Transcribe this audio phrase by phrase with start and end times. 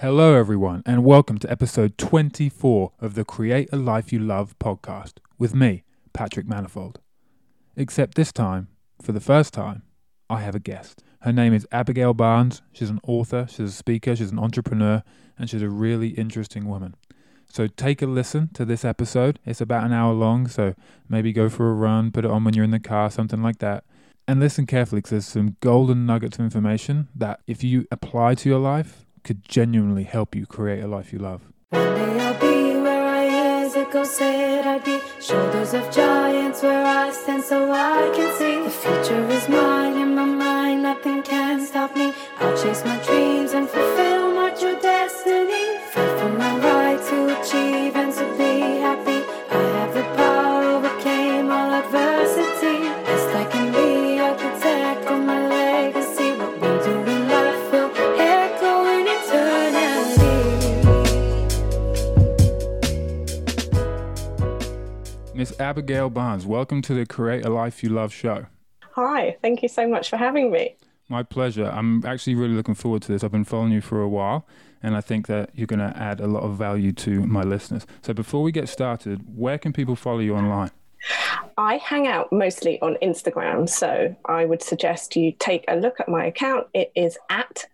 [0.00, 5.14] Hello, everyone, and welcome to episode 24 of the Create a Life You Love podcast
[5.40, 5.82] with me,
[6.12, 7.00] Patrick Manifold.
[7.74, 8.68] Except this time,
[9.02, 9.82] for the first time,
[10.30, 11.02] I have a guest.
[11.22, 12.62] Her name is Abigail Barnes.
[12.72, 15.02] She's an author, she's a speaker, she's an entrepreneur,
[15.36, 16.94] and she's a really interesting woman.
[17.48, 19.40] So take a listen to this episode.
[19.44, 20.76] It's about an hour long, so
[21.08, 23.58] maybe go for a run, put it on when you're in the car, something like
[23.58, 23.82] that.
[24.28, 28.48] And listen carefully because there's some golden nuggets of information that, if you apply to
[28.48, 31.42] your life, could genuinely help you create a life you love.
[31.70, 33.18] One day I'll be where I
[33.78, 34.98] ago said I'd be.
[35.20, 38.62] Shoulders of giants where I stand so I can see.
[38.64, 42.12] The future is mine in my mind, nothing can stop me.
[42.40, 45.67] I'll chase my dreams and fulfill my true destiny.
[65.38, 68.46] Miss Abigail Barnes, welcome to the Create a Life You Love show.
[68.96, 70.74] Hi, thank you so much for having me.
[71.08, 71.66] My pleasure.
[71.66, 73.22] I'm actually really looking forward to this.
[73.22, 74.48] I've been following you for a while,
[74.82, 77.86] and I think that you're going to add a lot of value to my listeners.
[78.02, 80.72] So, before we get started, where can people follow you online?
[81.56, 86.08] I hang out mostly on Instagram, so I would suggest you take a look at
[86.08, 86.66] my account.
[86.74, 87.64] It is at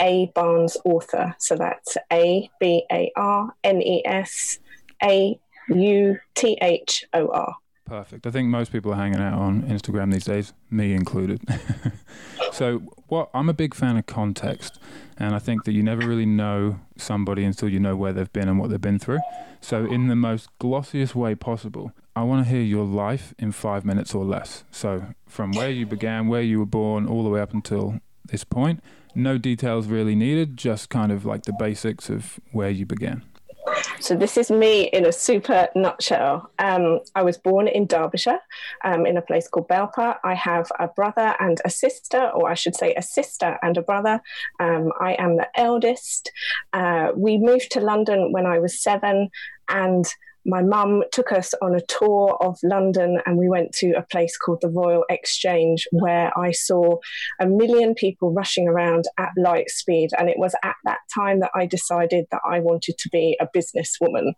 [0.00, 1.36] A Barnes Author.
[1.38, 4.58] So that's A B A R N E S
[5.04, 5.38] A
[5.74, 7.54] U T H O R.
[7.84, 8.26] Perfect.
[8.26, 11.40] I think most people are hanging out on Instagram these days, me included.
[12.52, 12.78] so,
[13.08, 14.78] what I'm a big fan of context,
[15.18, 18.48] and I think that you never really know somebody until you know where they've been
[18.48, 19.18] and what they've been through.
[19.60, 23.84] So, in the most glossiest way possible, I want to hear your life in five
[23.84, 24.64] minutes or less.
[24.70, 28.44] So, from where you began, where you were born, all the way up until this
[28.44, 28.80] point.
[29.14, 33.22] No details really needed, just kind of like the basics of where you began.
[34.00, 36.50] So this is me in a super nutshell.
[36.58, 38.40] Um, I was born in Derbyshire,
[38.84, 40.16] um, in a place called Belper.
[40.24, 43.82] I have a brother and a sister, or I should say, a sister and a
[43.82, 44.20] brother.
[44.60, 46.30] Um, I am the eldest.
[46.72, 49.30] Uh, we moved to London when I was seven,
[49.68, 50.06] and
[50.44, 54.36] my mum took us on a tour of London and we went to a place
[54.36, 56.98] called the Royal Exchange where I saw
[57.40, 60.10] a million people rushing around at light speed.
[60.18, 63.48] And it was at that time that I decided that I wanted to be a
[63.56, 64.32] businesswoman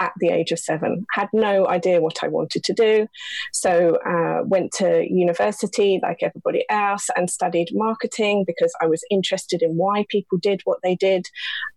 [0.00, 1.04] at the age of seven.
[1.12, 3.08] Had no idea what i wanted to do.
[3.52, 9.62] So uh, went to university like everybody else and studied marketing because i was interested
[9.62, 11.26] in why people did what they did.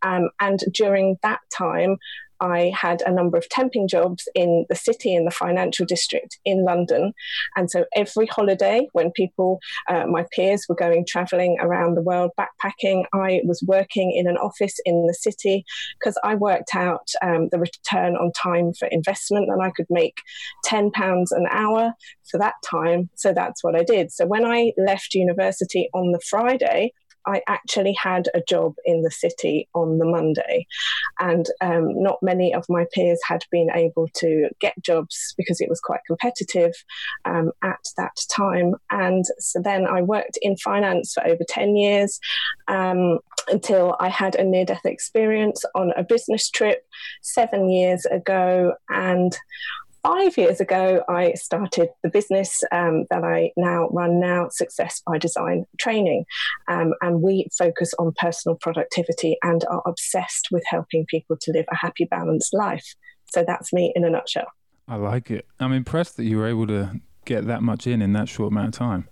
[0.01, 1.97] Um, and during that time
[2.41, 6.65] I had a number of temping jobs in the city in the financial district in
[6.65, 7.13] London.
[7.55, 9.59] And so every holiday, when people,
[9.89, 14.37] uh, my peers, were going traveling around the world backpacking, I was working in an
[14.37, 15.63] office in the city
[15.99, 20.17] because I worked out um, the return on time for investment and I could make
[20.65, 20.91] £10
[21.31, 21.93] an hour
[22.29, 23.09] for that time.
[23.15, 24.11] So that's what I did.
[24.11, 26.93] So when I left university on the Friday,
[27.25, 30.65] I actually had a job in the city on the Monday.
[31.19, 35.69] And um, not many of my peers had been able to get jobs because it
[35.69, 36.73] was quite competitive
[37.25, 38.75] um, at that time.
[38.89, 42.19] And so then I worked in finance for over 10 years
[42.67, 46.83] um, until I had a near death experience on a business trip
[47.21, 48.73] seven years ago.
[48.89, 49.37] And
[50.03, 55.17] five years ago, I started the business um, that I now run now, Success by
[55.17, 56.25] Design Training.
[56.67, 61.65] Um, and we focus on personal productivity and are obsessed with helping people to live
[61.71, 62.95] a happy, balanced life.
[63.33, 64.47] So that's me in a nutshell.
[64.87, 65.45] I like it.
[65.59, 68.69] I'm impressed that you were able to get that much in in that short amount
[68.69, 69.07] of time.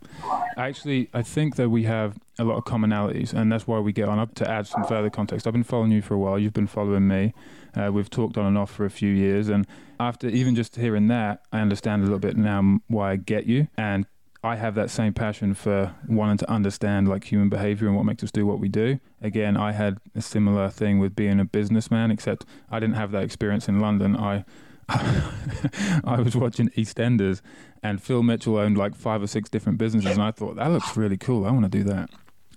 [0.58, 4.10] Actually, I think that we have a lot of commonalities, and that's why we get
[4.10, 5.48] on up to add some further context.
[5.48, 6.38] I've been following you for a while.
[6.38, 7.34] You've been following me.
[7.76, 9.66] Uh, we've talked on and off for a few years, and
[10.00, 13.68] after even just hearing that, I understand a little bit now why I get you.
[13.78, 14.06] And
[14.42, 18.24] I have that same passion for wanting to understand like human behavior and what makes
[18.24, 19.00] us do what we do.
[19.22, 23.24] Again, I had a similar thing with being a businessman, except I didn't have that
[23.24, 24.16] experience in London.
[24.16, 24.46] I
[24.90, 27.42] I was watching EastEnders,
[27.84, 30.98] and Phil Mitchell owned like five or six different businesses, and I thought that looks
[30.98, 31.46] really cool.
[31.46, 32.10] I want to do that.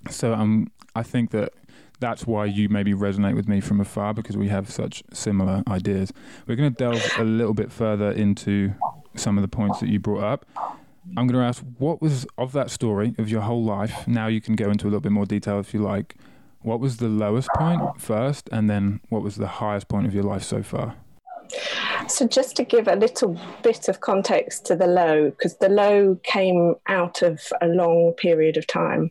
[0.08, 1.52] So um, I think that
[2.02, 6.12] that's why you maybe resonate with me from afar because we have such similar ideas.
[6.46, 8.74] We're going to delve a little bit further into
[9.14, 10.44] some of the points that you brought up.
[11.16, 14.06] I'm going to ask what was of that story of your whole life.
[14.08, 16.16] Now you can go into a little bit more detail if you like.
[16.62, 20.24] What was the lowest point first, and then what was the highest point of your
[20.24, 20.96] life so far?
[22.08, 26.18] So, just to give a little bit of context to the low, because the low
[26.24, 29.10] came out of a long period of time.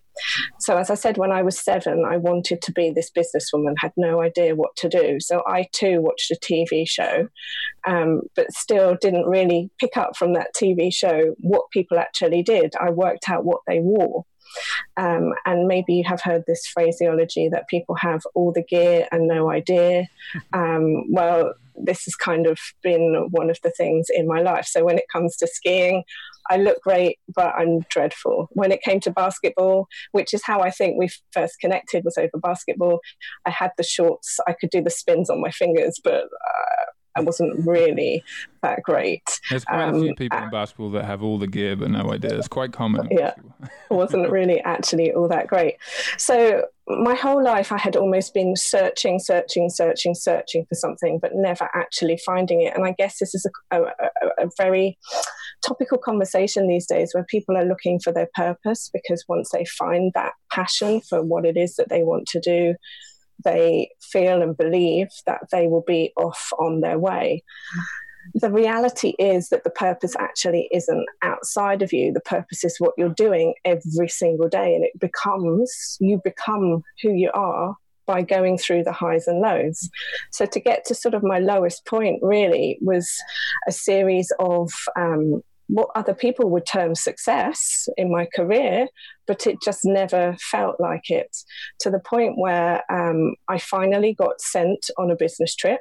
[0.59, 3.93] So, as I said, when I was seven, I wanted to be this businesswoman, had
[3.97, 5.19] no idea what to do.
[5.19, 7.27] So, I too watched a TV show,
[7.87, 12.73] um, but still didn't really pick up from that TV show what people actually did.
[12.79, 14.25] I worked out what they wore.
[14.97, 19.27] Um, and maybe you have heard this phraseology that people have all the gear and
[19.27, 20.07] no idea.
[20.53, 24.65] Um, well, this has kind of been one of the things in my life.
[24.65, 26.03] So when it comes to skiing,
[26.49, 28.49] I look great, but I'm dreadful.
[28.51, 32.37] When it came to basketball, which is how I think we first connected, was over
[32.41, 32.99] basketball.
[33.45, 37.21] I had the shorts, I could do the spins on my fingers, but uh, I
[37.21, 38.23] wasn't really
[38.61, 39.23] that great.
[39.49, 42.11] There's quite um, a few people in basketball that have all the gear but no
[42.11, 42.37] idea.
[42.37, 43.07] It's quite common.
[43.11, 45.77] Yeah, It wasn't really actually all that great.
[46.17, 51.35] So my whole life, I had almost been searching, searching, searching, searching for something, but
[51.35, 52.75] never actually finding it.
[52.75, 53.85] And I guess this is a, a,
[54.39, 54.97] a very
[55.63, 60.11] topical conversation these days where people are looking for their purpose because once they find
[60.15, 62.75] that passion for what it is that they want to do,
[63.43, 67.43] they feel and believe that they will be off on their way.
[68.35, 72.13] The reality is that the purpose actually isn't outside of you.
[72.13, 77.13] The purpose is what you're doing every single day, and it becomes you become who
[77.13, 79.89] you are by going through the highs and lows.
[80.31, 83.09] So to get to sort of my lowest point really was
[83.67, 85.41] a series of um,
[85.71, 88.87] what other people would term success in my career,
[89.25, 91.33] but it just never felt like it
[91.79, 95.79] to the point where um, I finally got sent on a business trip.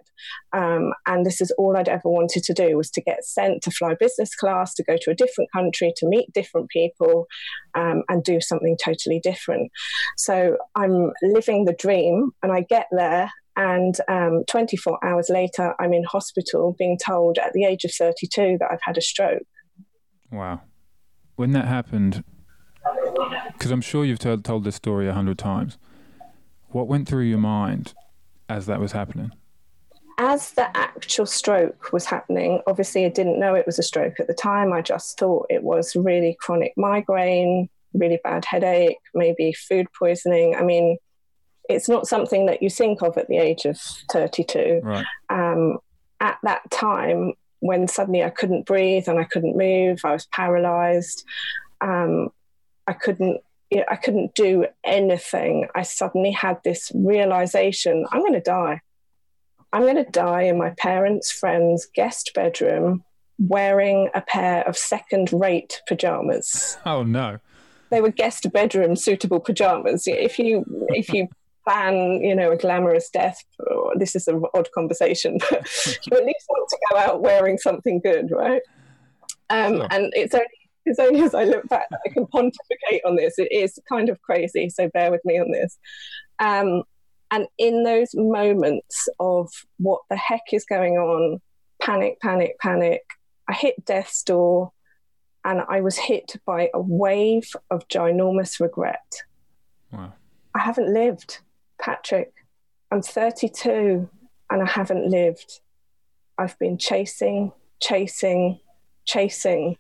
[0.53, 3.73] Um, and this is all I'd ever wanted to do was to get sent to
[3.73, 7.27] fly business class, to go to a different country, to meet different people
[7.75, 9.73] um, and do something totally different.
[10.17, 15.93] So I'm living the dream and I get there and um, 24 hours later, I'm
[15.93, 19.43] in hospital being told at the age of 32 that I've had a stroke.
[20.31, 20.63] Wow.
[21.37, 22.25] When that happened,
[23.53, 25.79] because I'm sure you've told, told this story a hundred times,
[26.69, 27.95] what went through your mind
[28.49, 29.33] as that was happening?
[30.19, 34.27] As the actual stroke was happening, obviously I didn't know it was a stroke at
[34.27, 34.73] the time.
[34.73, 40.55] I just thought it was really chronic migraine, really bad headache, maybe food poisoning.
[40.57, 40.99] I mean,
[41.71, 43.79] it's not something that you think of at the age of
[44.13, 44.81] 32.
[44.83, 45.07] Right.
[45.31, 45.79] Um,
[46.21, 51.25] at that time, when suddenly I couldn't breathe and I couldn't move, I was paralyzed.
[51.81, 52.31] Um,
[52.87, 53.41] I couldn't
[53.71, 55.69] you know, I couldn't do anything.
[55.75, 58.81] I suddenly had this realization I'm going to die.
[59.73, 63.05] I'm going to die in my parents' friend's guest bedroom
[63.39, 66.77] wearing a pair of second rate pajamas.
[66.87, 67.39] Oh, no.
[67.91, 70.07] They were guest bedroom suitable pajamas.
[70.07, 71.29] If you if you
[71.65, 73.43] plan, you know, a glamorous death.
[73.97, 75.69] This is an odd conversation, but
[76.07, 78.63] you at least want to go out wearing something good, right?
[79.49, 79.89] Um, sure.
[79.91, 80.47] And it's only
[80.87, 83.35] it's only as I look back I can pontificate on this.
[83.39, 85.79] It is kind of crazy, so bear with me on this.
[86.39, 86.85] Um,
[87.31, 89.49] and in those moments of
[89.79, 91.41] what the heck is going on,
[91.81, 93.03] panic, panic, panic,
[93.49, 94.73] I hit death's door
[95.45, 99.23] and I was hit by a wave of ginormous regret.
[99.93, 100.13] Wow.
[100.55, 101.41] I haven't lived.
[101.81, 102.33] Patrick,
[102.91, 104.09] I'm 32
[104.51, 105.61] and I haven't lived.
[106.39, 108.61] I've been chasing, chasing,
[109.07, 109.77] chasing,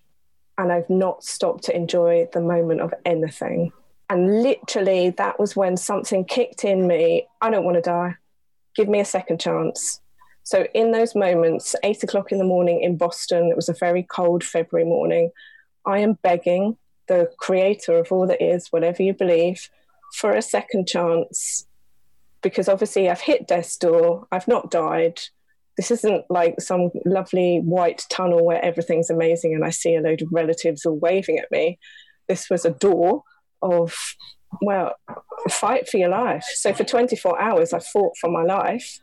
[0.59, 3.73] and I've not stopped to enjoy the moment of anything.
[4.09, 7.27] And literally, that was when something kicked in me.
[7.41, 8.17] I don't want to die.
[8.75, 10.01] Give me a second chance.
[10.43, 14.03] So, in those moments, eight o'clock in the morning in Boston, it was a very
[14.03, 15.31] cold February morning.
[15.87, 16.77] I am begging
[17.09, 19.69] the creator of all that is, whatever you believe,
[20.15, 21.67] for a second chance
[22.43, 25.21] because obviously I've hit death's door, I've not died.
[25.77, 30.23] This isn't like some lovely white tunnel where everything's amazing and I see a load
[30.23, 31.79] of relatives all waving at me.
[32.29, 33.23] This was a door
[33.63, 33.95] of,
[34.63, 34.95] well,
[35.49, 36.45] fight for your life.
[36.55, 38.99] So for 24 hours, I fought for my life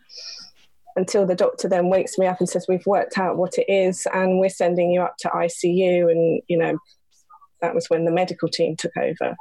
[0.96, 4.08] until the doctor then wakes me up and says, We've worked out what it is
[4.14, 6.12] and we're sending you up to ICU.
[6.12, 6.78] And, you know,
[7.62, 9.36] that was when the medical team took over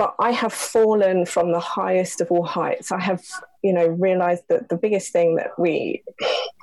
[0.00, 2.90] but I have fallen from the highest of all heights.
[2.90, 3.22] I have,
[3.62, 6.02] you know, realized that the biggest thing that we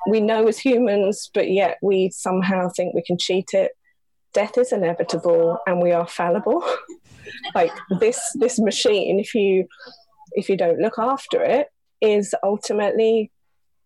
[0.09, 3.73] we know as humans, but yet we somehow think we can cheat it.
[4.33, 6.63] Death is inevitable, and we are fallible.
[7.53, 9.67] like this this machine, if you
[10.31, 11.67] if you don't look after it,
[12.01, 13.31] is ultimately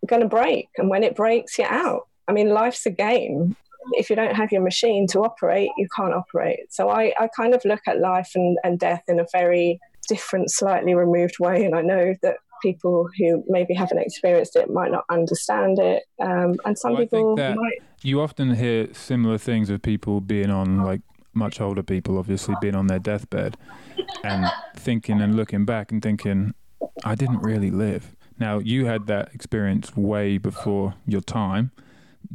[0.08, 2.08] going to break, and when it breaks, you're out.
[2.26, 3.58] I mean, life's a game,
[3.94, 6.60] if you don't have your machine to operate, you can't operate.
[6.70, 10.52] So I, I kind of look at life and, and death in a very different,
[10.52, 11.66] slightly removed way.
[11.66, 16.56] And I know that people who maybe haven't experienced it might not understand it, um,
[16.66, 17.80] and some Well, people might.
[18.04, 21.02] You often hear similar things of people being on, like
[21.34, 23.58] much older people, obviously being on their deathbed
[24.24, 26.54] and thinking and looking back and thinking,
[27.04, 28.16] I didn't really live.
[28.38, 31.72] Now, you had that experience way before your time,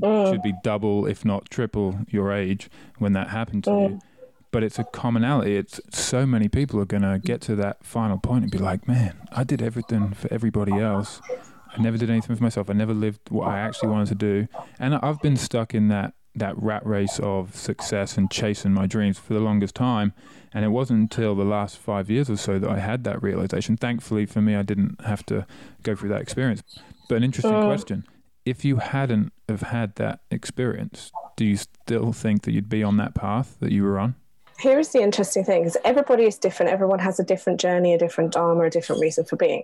[0.01, 3.77] Mm, should be double, if not triple, your age when that happened to you.
[3.77, 4.01] Mm.
[4.53, 5.57] But it's a commonality.
[5.57, 8.87] It's so many people are going to get to that final point and be like,
[8.89, 11.21] man, I did everything for everybody else.
[11.77, 12.71] I never did anything for myself.
[12.71, 14.49] I never lived what I actually wanted to do.
[14.79, 19.19] And I've been stuck in that, that rat race of success and chasing my dreams
[19.19, 20.15] for the longest time.
[20.55, 23.77] And it wasn't until the last five years or so that I had that realization.
[23.77, 25.47] Thankfully for me, I didn't have to
[25.83, 26.63] go through that experience.
[27.11, 27.67] But an interesting Mm.
[27.67, 28.05] question.
[28.47, 32.97] If you hadn't have had that experience, do you still think that you'd be on
[32.97, 34.15] that path that you were on?
[34.59, 36.73] Here is the interesting thing: is everybody is different.
[36.73, 39.63] Everyone has a different journey, a different dharma, a different reason for being.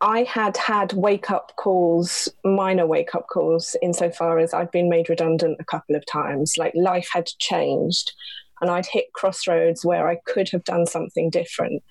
[0.00, 5.08] I had had wake up calls, minor wake up calls, insofar as I'd been made
[5.08, 6.58] redundant a couple of times.
[6.58, 8.12] Like life had changed,
[8.60, 11.82] and I'd hit crossroads where I could have done something different.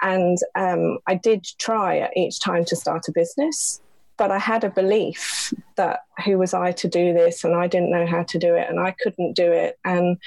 [0.00, 3.80] And um, I did try at each time to start a business,
[4.16, 7.90] but I had a belief that who was I to do this, and I didn't
[7.90, 9.78] know how to do it, and I couldn't do it.
[9.84, 10.18] And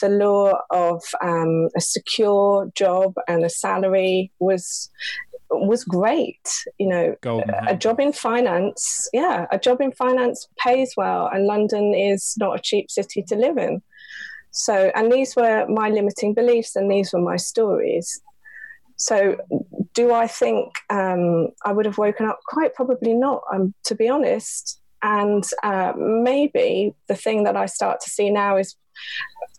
[0.00, 4.90] the law of um, a secure job and a salary was
[5.50, 6.48] was great.
[6.78, 7.50] You know, Golden.
[7.50, 7.80] a hand.
[7.80, 12.62] job in finance, yeah, a job in finance pays well, and London is not a
[12.62, 13.82] cheap city to live in.
[14.52, 18.20] So, and these were my limiting beliefs, and these were my stories.
[18.96, 19.36] So,
[19.94, 22.40] do I think um, I would have woken up?
[22.48, 24.80] Quite probably not, um, to be honest.
[25.02, 28.74] And uh, maybe the thing that I start to see now is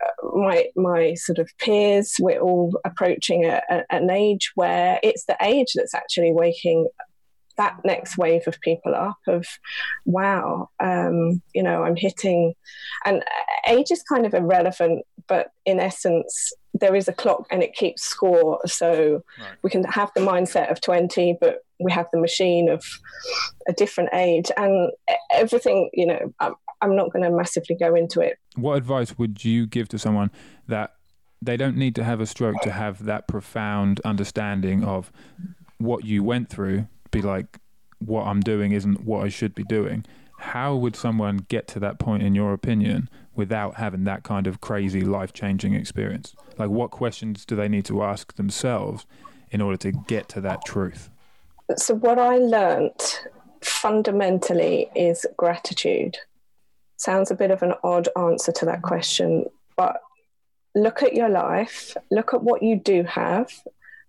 [0.04, 2.14] uh, my my sort of peers.
[2.18, 6.88] We're all approaching a, a, an age where it's the age that's actually waking
[7.56, 9.18] that next wave of people up.
[9.26, 9.46] Of
[10.04, 12.54] wow, um, you know, I'm hitting,
[13.04, 13.24] and
[13.68, 18.02] age is kind of irrelevant, but in essence, there is a clock and it keeps
[18.02, 18.60] score.
[18.66, 19.56] So Right.
[19.62, 22.84] we can have the mindset of 20, but we have the machine of
[23.68, 24.90] a different age and
[25.32, 28.38] everything, you know, I'm, I'm not going to massively go into it.
[28.56, 30.30] What advice would you give to someone
[30.68, 30.92] that
[31.42, 35.10] they don't need to have a stroke to have that profound understanding of
[35.78, 36.86] what you went through?
[37.10, 37.58] Be like,
[37.98, 40.04] what I'm doing isn't what I should be doing.
[40.38, 44.60] How would someone get to that point, in your opinion, without having that kind of
[44.60, 46.34] crazy life changing experience?
[46.58, 49.06] Like, what questions do they need to ask themselves
[49.50, 51.10] in order to get to that truth?
[51.76, 53.26] So, what I learnt
[53.62, 56.18] fundamentally is gratitude.
[56.96, 59.46] Sounds a bit of an odd answer to that question,
[59.76, 60.00] but
[60.74, 63.50] look at your life, look at what you do have,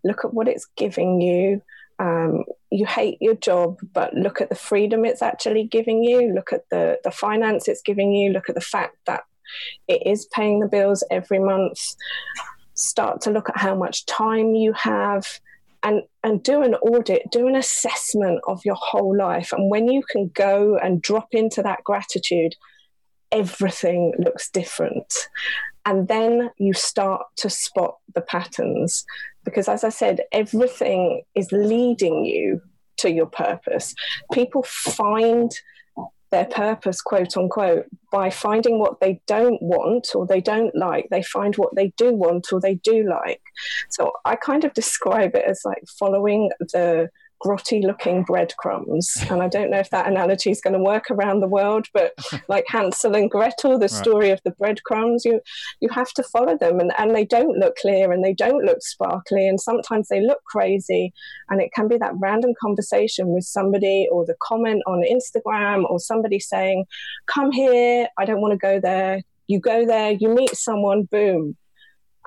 [0.04, 1.62] look at what it's giving you.
[2.00, 6.34] Um, you hate your job, but look at the freedom it's actually giving you.
[6.34, 8.32] Look at the, the finance it's giving you.
[8.32, 9.24] Look at the fact that
[9.88, 11.80] it is paying the bills every month.
[12.74, 15.40] Start to look at how much time you have
[15.84, 20.04] and and do an audit do an assessment of your whole life and when you
[20.10, 22.56] can go and drop into that gratitude
[23.32, 25.14] everything looks different
[25.86, 29.06] and then you start to spot the patterns
[29.48, 32.62] because as i said everything is leading you
[32.98, 33.96] to your purpose
[34.34, 35.52] people find
[36.32, 41.08] their purpose, quote unquote, by finding what they don't want or they don't like.
[41.10, 43.42] They find what they do want or they do like.
[43.90, 47.10] So I kind of describe it as like following the
[47.44, 49.18] grotty looking breadcrumbs.
[49.30, 52.14] And I don't know if that analogy is going to work around the world, but
[52.48, 53.92] like Hansel and Gretel, the Right.
[53.92, 55.42] story of the breadcrumbs, you
[55.80, 58.82] you have to follow them and, and they don't look clear and they don't look
[58.82, 61.14] sparkly and sometimes they look crazy.
[61.50, 66.00] And it can be that random conversation with somebody or the comment on Instagram or
[66.00, 66.86] somebody saying,
[67.28, 69.22] Come here, I don't want to go there.
[69.48, 71.56] You go there, you meet someone, boom.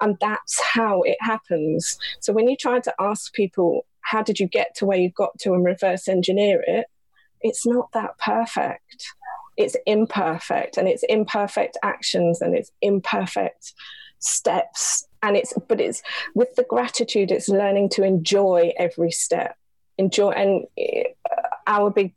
[0.01, 1.99] And that's how it happens.
[2.21, 5.39] So when you try to ask people, how did you get to where you got
[5.41, 6.87] to and reverse engineer it?
[7.41, 9.07] It's not that perfect.
[9.57, 13.75] It's imperfect and it's imperfect actions and it's imperfect
[14.19, 15.07] steps.
[15.23, 16.03] And it's, but it's
[16.35, 19.57] with the gratitude, it's learning to enjoy every step.
[19.99, 21.11] Enjoy, and uh,
[21.67, 22.15] our big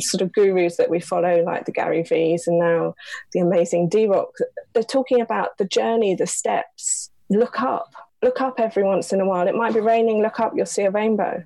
[0.00, 2.94] sort of gurus that we follow, like the Gary V's and now
[3.32, 4.30] the amazing D Rock,
[4.72, 7.10] they're talking about the journey, the steps.
[7.28, 7.92] Look up,
[8.24, 9.46] look up every once in a while.
[9.46, 11.44] It might be raining, look up, you'll see a rainbow.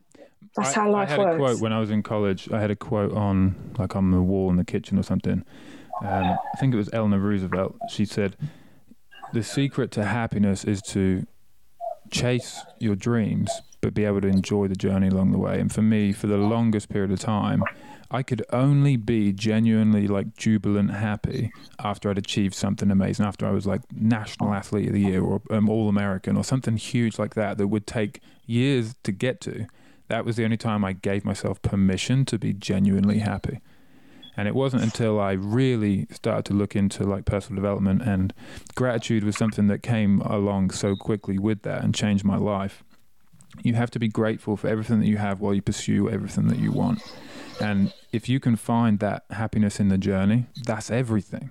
[0.56, 1.34] That's I, how life I had works.
[1.34, 2.50] a quote when I was in college.
[2.50, 5.44] I had a quote on like on the wall in the kitchen or something.
[6.02, 7.76] Um, I think it was Eleanor Roosevelt.
[7.90, 8.36] She said,
[9.32, 11.26] "The secret to happiness is to
[12.10, 15.60] chase your dreams, but be able to enjoy the journey along the way.
[15.60, 17.62] And for me, for the longest period of time,
[18.10, 23.50] I could only be genuinely like jubilant happy after I'd achieved something amazing, after I
[23.50, 27.34] was like national athlete of the year or um, all American or something huge like
[27.34, 29.66] that that would take years to get to.
[30.08, 33.60] That was the only time I gave myself permission to be genuinely happy.
[34.38, 38.32] And it wasn't until I really started to look into like personal development and
[38.74, 42.84] gratitude was something that came along so quickly with that and changed my life.
[43.62, 46.58] You have to be grateful for everything that you have while you pursue everything that
[46.58, 47.02] you want.
[47.60, 51.50] And if you can find that happiness in the journey, that's everything.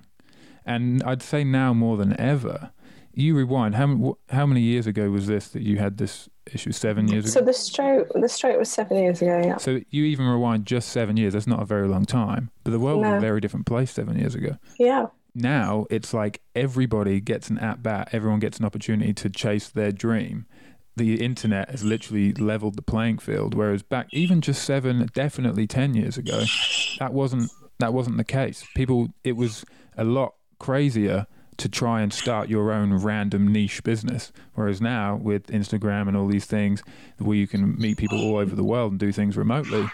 [0.65, 2.71] And I'd say now more than ever,
[3.13, 3.75] you rewind.
[3.75, 6.71] How how many years ago was this that you had this issue?
[6.71, 7.31] Seven years ago.
[7.39, 9.41] So the stroke, the stroke was seven years ago.
[9.43, 9.57] Yeah.
[9.57, 11.33] So you even rewind just seven years.
[11.33, 12.51] That's not a very long time.
[12.63, 13.11] But the world No.
[13.13, 14.57] was a very different place seven years ago.
[14.77, 15.07] Yeah.
[15.33, 18.09] Now it's like everybody gets an at bat.
[18.11, 20.45] Everyone gets an opportunity to chase their dream.
[20.97, 23.53] The internet has literally leveled the playing field.
[23.53, 26.43] Whereas back even just seven, definitely ten years ago,
[26.99, 28.65] that wasn't that wasn't the case.
[28.75, 29.63] People, it was
[29.95, 31.27] a lot crazier
[31.57, 34.31] to try and start your own random niche business.
[34.53, 36.83] Whereas now with Instagram and all these things
[37.17, 39.87] where you can meet people all over the world and do things remotely,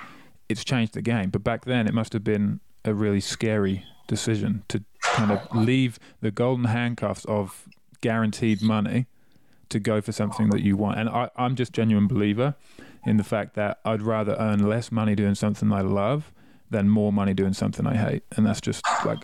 [0.50, 1.30] it's changed the game.
[1.30, 6.00] But back then it must have been a really scary decision to kind of leave
[6.22, 7.68] the golden handcuffs of
[8.02, 9.06] guaranteed money
[9.70, 11.00] to go for something that you want.
[11.00, 12.56] And I, I'm just genuine believer
[13.06, 16.32] in the fact that I'd rather earn less money doing something I love
[16.70, 18.24] than more money doing something I hate.
[18.36, 19.20] And that's just like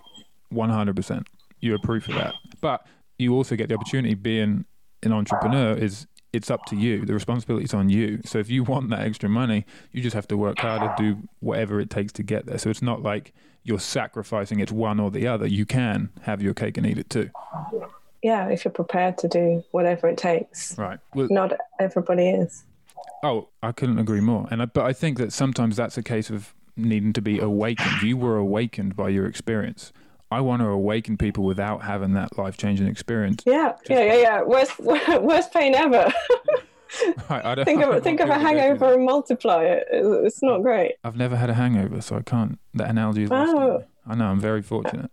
[0.53, 1.25] 100%.
[1.59, 2.33] You're proof of that.
[2.61, 2.85] But
[3.17, 4.65] you also get the opportunity being
[5.03, 7.05] an entrepreneur is it's up to you.
[7.05, 8.19] The responsibility is on you.
[8.23, 11.79] So if you want that extra money, you just have to work harder, do whatever
[11.79, 12.57] it takes to get there.
[12.57, 15.47] So it's not like you're sacrificing it's one or the other.
[15.47, 17.29] You can have your cake and eat it too.
[18.21, 18.47] Yeah.
[18.49, 20.77] If you're prepared to do whatever it takes.
[20.77, 20.99] Right.
[21.15, 22.63] Well, Not everybody is.
[23.23, 24.47] Oh, I couldn't agree more.
[24.51, 28.01] And I, but I think that sometimes that's a case of needing to be awakened.
[28.01, 29.91] You were awakened by your experience.
[30.31, 33.43] I want to awaken people without having that life changing experience.
[33.45, 33.73] Yeah.
[33.89, 34.03] Yeah.
[34.03, 34.13] Yeah.
[34.15, 34.41] Yeah.
[34.43, 36.11] Worst, worst pain ever.
[37.29, 39.87] Right, I don't, think of not think of a hangover and multiply it.
[39.91, 40.95] It's not great.
[41.03, 42.57] I've never had a hangover, so I can't.
[42.73, 43.83] That analogy is Oh.
[44.07, 44.25] I know.
[44.25, 45.11] I'm very fortunate.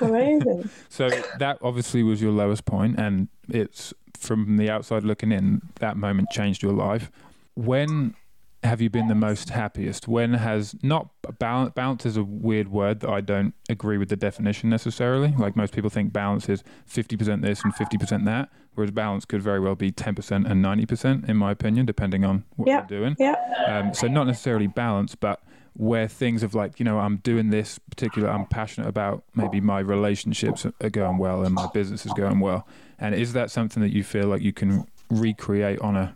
[0.00, 0.68] Amazing.
[0.88, 5.62] So that obviously was your lowest point, and it's from the outside looking in.
[5.80, 7.10] That moment changed your life.
[7.54, 8.14] When
[8.62, 10.06] have you been the most happiest?
[10.06, 11.72] When has not balance?
[11.74, 15.34] Balance is a weird word that I don't agree with the definition necessarily.
[15.36, 19.24] Like most people think balance is fifty percent this and fifty percent that, whereas balance
[19.24, 22.68] could very well be ten percent and ninety percent, in my opinion, depending on what
[22.68, 22.84] Yeah.
[22.88, 23.16] you're doing.
[23.18, 23.34] yeah.
[23.66, 25.42] Um, so not necessarily balance, but
[25.74, 29.80] where things of like, you know, I'm doing this particular, I'm passionate about maybe my
[29.80, 32.66] relationships are going well and my business is going well.
[32.98, 36.14] And is that something that you feel like you can recreate on a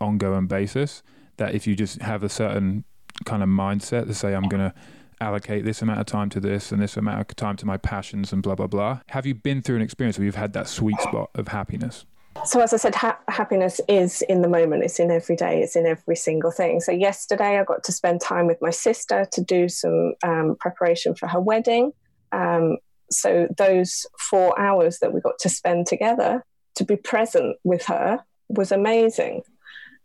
[0.00, 1.02] ongoing basis?
[1.38, 2.84] That if you just have a certain
[3.24, 4.74] kind of mindset to say, I'm going to
[5.20, 8.32] allocate this amount of time to this and this amount of time to my passions
[8.32, 9.00] and blah, blah, blah.
[9.08, 12.04] Have you been through an experience where you've had that sweet spot of happiness?
[12.44, 14.84] So as I said, ha- happiness is in the moment.
[14.84, 15.60] It's in every day.
[15.60, 16.80] It's in every single thing.
[16.80, 21.14] So yesterday, I got to spend time with my sister to do some um, preparation
[21.14, 21.92] for her wedding.
[22.32, 22.78] Um,
[23.10, 26.44] so those four hours that we got to spend together
[26.76, 29.42] to be present with her was amazing.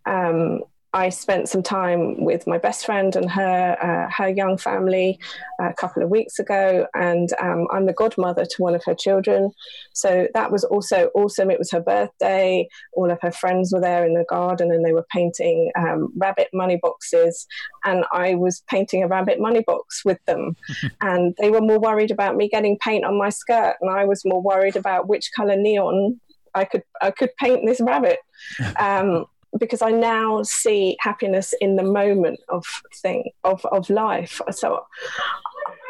[0.06, 0.62] Um,
[0.94, 5.20] I spent some time with my best friend and her uh, her young family
[5.60, 9.52] a couple of weeks ago, and um, I'm the godmother to one of her children.
[9.94, 11.50] So that was also awesome.
[11.50, 12.68] It was her birthday.
[12.94, 16.50] All of her friends were there in the garden, and they were painting um, rabbit
[16.54, 17.48] money boxes,
[17.86, 20.56] and I was painting a rabbit money box with them.
[21.02, 24.24] and they were more worried about me getting paint on my skirt, and I was
[24.26, 26.20] more worried about which color neon
[26.56, 28.20] I could I could paint this rabbit.
[28.78, 29.26] Um,
[29.60, 32.66] because I now see happiness in the moment of
[33.02, 34.42] thing of, of life.
[34.52, 34.86] So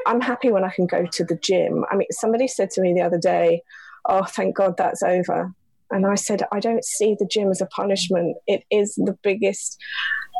[0.06, 1.86] I'm happy when I can go to the gym.
[1.90, 3.62] I mean, somebody said to me the other day,
[4.08, 5.54] "Oh, thank God that's over."
[5.94, 8.36] And I said, I don't see the gym as a punishment.
[8.48, 9.78] It is the biggest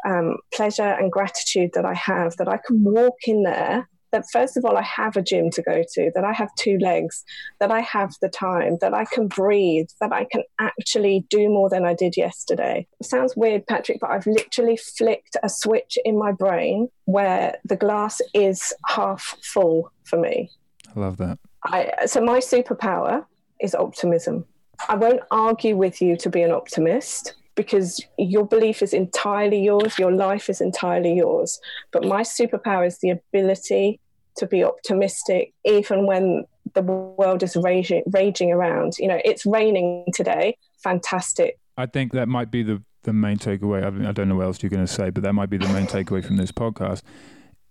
[0.06, 3.88] um, pleasure and gratitude that I have that I can walk in there.
[4.14, 6.78] That first of all, I have a gym to go to, that I have two
[6.78, 7.26] legs,
[7.60, 11.68] that I have the time, that I can breathe, that I can actually do more
[11.68, 12.88] than I did yesterday.
[13.00, 17.76] It sounds weird, Patrick, but I've literally flicked a switch in my brain where the
[17.76, 20.52] glass is half full for me.
[20.96, 21.40] I love that.
[21.66, 23.26] I, so my superpower
[23.60, 24.46] is optimism.
[24.88, 30.00] I won't argue with you to be an optimist because your belief is entirely yours,
[30.00, 31.60] your life is entirely yours.
[31.92, 34.00] But my superpower is the ability
[34.38, 38.98] to be optimistic, even when the world is raging, raging around.
[38.98, 40.58] You know, it's raining today.
[40.84, 41.58] Fantastic.
[41.78, 43.86] I think that might be the the main takeaway.
[43.86, 45.58] I, mean, I don't know what else you're going to say, but that might be
[45.58, 47.02] the main takeaway from this podcast.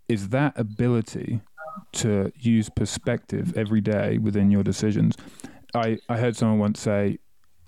[0.07, 1.41] Is that ability
[1.93, 5.17] to use perspective every day within your decisions.
[5.75, 7.19] I, I heard someone once say,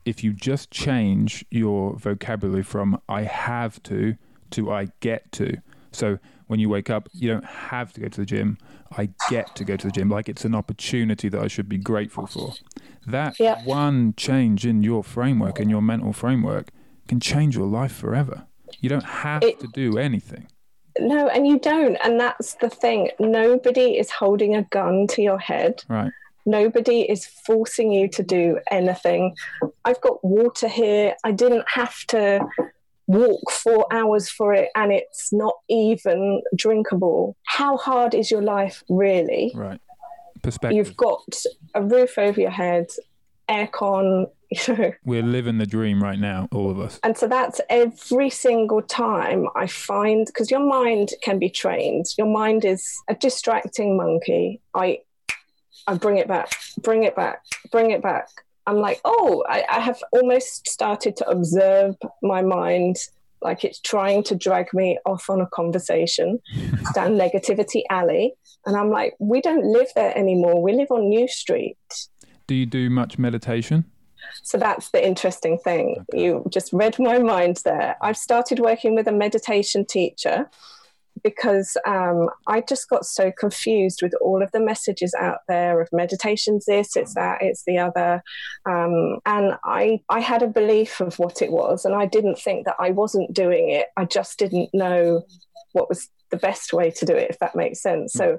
[0.05, 4.17] if you just change your vocabulary from I have to
[4.51, 5.57] to I get to.
[5.93, 8.59] So when you wake up, you don't have to go to the gym.
[8.97, 10.09] I get to go to the gym.
[10.09, 12.53] Like it's an opportunity that I should be grateful for.
[13.07, 13.62] That Yeah.
[13.64, 16.68] one change in your framework, in your mental framework,
[17.09, 18.44] can change your life forever.
[18.81, 20.47] You don't have It- to do anything.
[20.99, 21.97] No, and you don't.
[22.05, 23.11] And that's the thing.
[23.18, 25.83] Nobody is holding a gun to your head.
[25.88, 26.12] Right.
[26.47, 29.35] Nobody is forcing you to do anything.
[29.85, 31.16] I've got water here.
[31.25, 32.47] I didn't have to
[33.07, 37.37] walk four hours for it, and it's not even drinkable.
[37.47, 39.53] How hard is your life really?
[39.55, 39.81] Right.
[40.43, 40.77] Perspective.
[40.77, 41.23] You've got
[41.75, 42.87] a roof over your head,
[43.49, 47.01] aircon, you know, We're living the dream right now, all of us.
[47.03, 52.07] and so that's every single time I find because your mind can be trained.
[52.19, 54.61] Your mind is a distracting monkey.
[54.75, 55.01] I
[55.87, 56.51] I bring it back,
[56.83, 57.40] bring it back,
[57.71, 58.29] bring it back.
[58.66, 62.96] I'm like, oh, I, I have almost started to observe my mind
[63.42, 66.40] like it's trying to drag me off on a conversation
[66.94, 68.35] down negativity alley.
[68.66, 70.62] And I'm like, we don't live there anymore.
[70.62, 71.77] We live on New Street.
[72.46, 73.85] Do you do much meditation?
[74.42, 76.05] So that's the interesting thing.
[76.12, 77.96] You just read my mind there.
[78.00, 80.48] I've started working with a meditation teacher
[81.25, 85.89] because um, I just got so confused with all of the messages out there of
[85.91, 88.23] meditation's this, it's that, it's the other.
[88.67, 92.67] Um, and I, I had a belief of what it was, and I didn't think
[92.67, 93.87] that I wasn't doing it.
[93.97, 95.23] I just didn't know
[95.73, 98.13] what was the best way to do it, if that makes sense.
[98.13, 98.39] So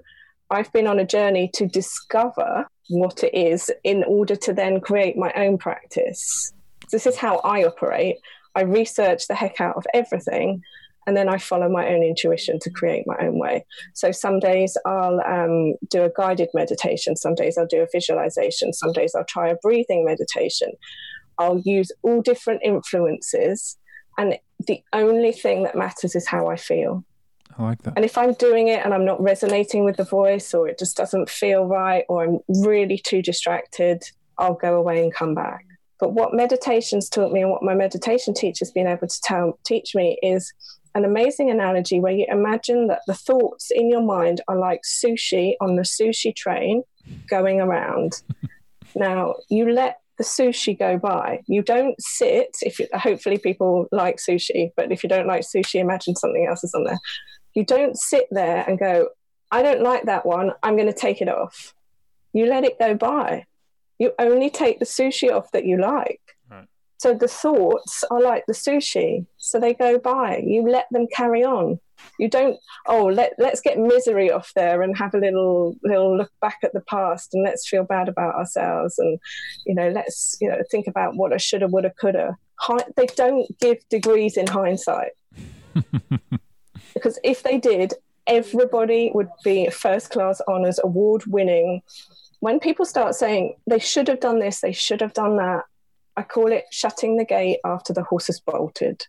[0.52, 5.18] I've been on a journey to discover what it is in order to then create
[5.18, 6.54] my own practice.
[6.92, 8.18] This is how I operate.
[8.54, 10.62] I research the heck out of everything
[11.08, 13.66] and then I follow my own intuition to create my own way.
[13.94, 18.74] So some days I'll um, do a guided meditation, some days I'll do a visualization,
[18.74, 20.72] some days I'll try a breathing meditation.
[21.38, 23.78] I'll use all different influences,
[24.18, 24.38] and
[24.68, 27.04] the only thing that matters is how I feel.
[27.58, 27.94] I like that.
[27.96, 30.98] And if I'm doing it and I'm not resonating with the voice, or it just
[30.98, 34.04] doesn't feel right, or I'm really too distracted,
[34.38, 35.66] I'll go away and come back.
[36.00, 39.96] But what meditation's taught me and what my meditation teacher's been able to tell, teach
[39.96, 40.54] me is
[40.96, 45.56] an amazing analogy where you imagine that the thoughts in your mind are like sushi
[45.62, 46.84] on the sushi train
[47.30, 48.22] going around.
[48.96, 51.42] now, you let the sushi go by.
[51.48, 55.82] You don't sit, if you, hopefully people like sushi, but if you don't like sushi,
[55.82, 57.00] imagine something else is on there.
[57.54, 59.10] You don't sit there and go,
[59.52, 61.74] I don't like that one, I'm going to take it off.
[62.34, 63.46] You let it go by.
[64.00, 66.22] You only take the sushi off that you like.
[66.98, 70.38] So the thoughts are like the sushi, so they go by.
[70.38, 71.80] You let them carry on.
[72.20, 72.58] You don't.
[72.88, 76.74] Oh, let let's get misery off there and have a little little look back at
[76.74, 79.20] the past and let's feel bad about ourselves and
[79.66, 82.38] you know let's you know think about what I shoulda, woulda, coulda.
[82.96, 85.12] They don't give degrees in hindsight
[86.94, 87.94] because if they did,
[88.28, 91.82] everybody would be first class honors, award winning.
[92.40, 95.64] When people start saying they should have done this, they should have done that,
[96.18, 99.06] I call it shutting the gate after the horse has bolted.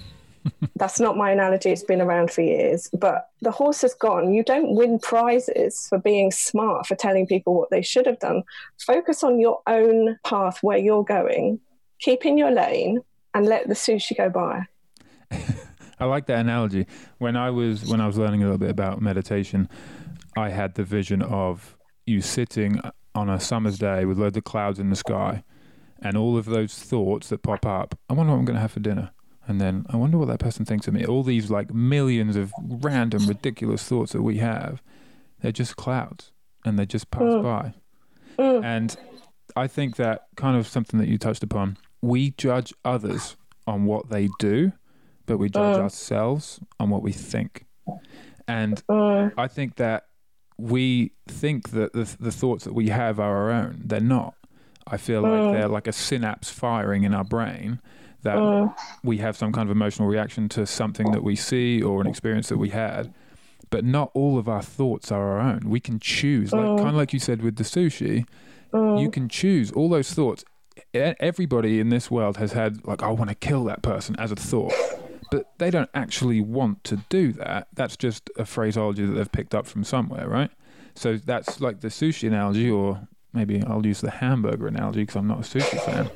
[0.76, 2.90] That's not my analogy, it's been around for years.
[2.92, 4.34] But the horse has gone.
[4.34, 8.42] You don't win prizes for being smart, for telling people what they should have done.
[8.84, 11.60] Focus on your own path where you're going,
[12.00, 13.00] keep in your lane,
[13.34, 14.66] and let the sushi go by.
[16.00, 16.86] I like that analogy.
[17.18, 19.68] When I was when I was learning a little bit about meditation,
[20.36, 21.76] I had the vision of
[22.06, 22.80] you sitting
[23.14, 25.44] on a summer's day with loads of clouds in the sky,
[26.02, 27.98] and all of those thoughts that pop up.
[28.08, 29.10] I wonder what I'm going to have for dinner,
[29.46, 31.04] and then I wonder what that person thinks of me.
[31.04, 34.82] All these like millions of random, ridiculous thoughts that we have,
[35.40, 36.32] they're just clouds,
[36.64, 37.42] and they just pass Mm.
[37.42, 37.74] by.
[38.38, 38.64] Mm.
[38.64, 38.96] And
[39.56, 41.76] I think that kind of something that you touched upon.
[42.00, 43.36] We judge others
[43.66, 44.72] on what they do,
[45.26, 45.82] but we judge Mm.
[45.82, 47.66] ourselves on what we think.
[48.48, 50.06] And I think that
[50.58, 53.82] we think that the, the thoughts that we have are our own.
[53.84, 54.34] They're not.
[54.86, 55.50] I feel like Mm.
[55.52, 57.80] they're like a synapse firing in our brain
[58.22, 62.00] that mm, we have some kind of emotional reaction to something that we see or
[62.00, 63.12] an experience that we had.
[63.70, 65.60] But not all of our thoughts are our own.
[65.66, 66.76] We can choose, like Mm.
[66.78, 68.24] kind of like you said with the sushi,
[68.96, 70.44] you can choose all those thoughts.
[70.94, 74.36] Everybody in this world has had like, I want to kill that person as a
[74.36, 74.72] thought,
[75.30, 77.68] but they don't actually want to do that.
[77.74, 80.50] That's just a phraseology that they've picked up from somewhere, right?
[80.94, 85.28] So that's like the sushi analogy, or maybe I'll use the hamburger analogy because I'm
[85.28, 86.10] not a sushi fan.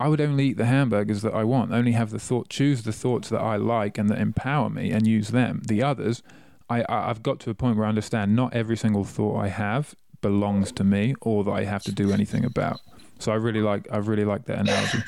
[0.00, 2.92] I would only eat the hamburgers that I want, only have the thought, choose the
[2.92, 5.62] thoughts that I like and that empower me and use them.
[5.66, 6.22] The others,
[6.68, 9.48] I, I, I've got to a point where I understand not every single thought I
[9.48, 12.80] have belongs to me or that I have to do anything about.
[13.18, 14.98] So I really like, I really like that analogy.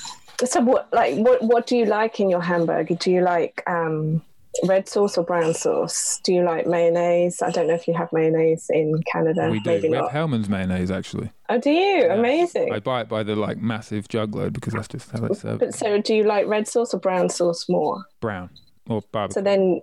[0.44, 2.94] So what, like, what, what do you like in your hamburger?
[2.94, 4.22] Do you like um,
[4.64, 6.20] red sauce or brown sauce?
[6.24, 7.42] Do you like mayonnaise?
[7.42, 9.48] I don't know if you have mayonnaise in Canada.
[9.50, 9.70] we do.
[9.70, 10.10] Maybe we have.
[10.10, 11.30] Hellmann's mayonnaise actually.
[11.48, 12.04] Oh, do you?
[12.04, 12.14] Yeah.
[12.14, 12.72] Amazing.
[12.72, 15.60] I buy it by the like massive jug load because that's just how it's served.
[15.60, 18.04] But so, do you like red sauce or brown sauce more?
[18.20, 18.50] Brown
[18.88, 19.40] or barbecue.
[19.40, 19.80] So then,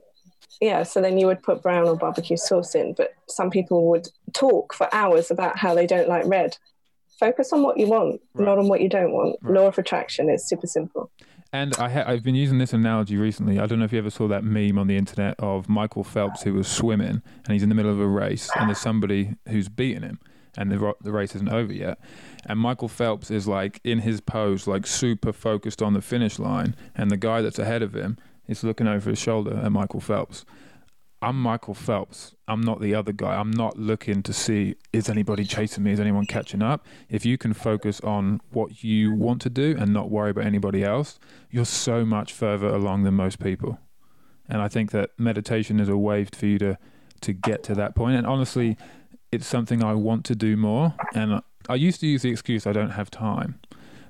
[0.62, 2.94] yeah, so then you would put brown or barbecue sauce in.
[2.94, 6.58] But some people would talk for hours about how they don't like red.
[7.20, 8.46] Focus on what you want, Right.
[8.46, 9.38] not on what you don't want.
[9.42, 9.54] Right.
[9.54, 11.10] Law of attraction is super simple.
[11.54, 13.60] And I ha- I've been using this analogy recently.
[13.60, 16.42] I don't know if you ever saw that meme on the internet of Michael Phelps
[16.42, 19.70] who was swimming and he's in the middle of a race and there's somebody who's
[19.70, 20.20] beating him
[20.58, 22.00] and the, ro- the race isn't over yet.
[22.48, 26.76] And Michael Phelps is like in his pose, like super focused on the finish line.
[26.96, 30.46] And the guy that's ahead of him is looking over his shoulder at Michael Phelps.
[31.24, 32.36] I'm Michael Phelps.
[32.50, 33.36] I'm not the other guy.
[33.36, 35.94] I'm not looking to see is anybody chasing me?
[35.94, 36.86] Is anyone catching up?
[37.08, 40.84] If you can focus on what you want to do and not worry about anybody
[40.84, 43.80] else, you're so much further along than most people.
[44.50, 46.78] And I think that meditation is a way for you to
[47.22, 48.18] to get to that point.
[48.18, 48.76] And honestly,
[49.32, 50.94] it's something I want to do more.
[51.16, 53.62] And I used to use the excuse I don't have time,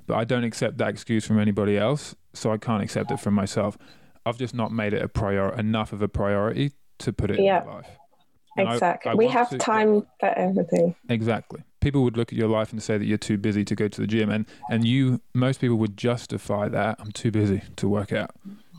[0.08, 3.34] but I don't accept that excuse from anybody else, so I can't accept it from
[3.34, 3.78] myself.
[4.26, 7.62] I've just not made it a prior enough of a priority to put it Yeah.
[7.62, 7.90] in my life.
[8.56, 9.10] And Exactly.
[9.10, 10.94] I we have to- time for everything.
[11.08, 11.62] Exactly.
[11.80, 14.00] People would look at your life and say that you're too busy to go to
[14.00, 18.12] the gym, and and you most people would justify that I'm too busy to work
[18.12, 18.30] out.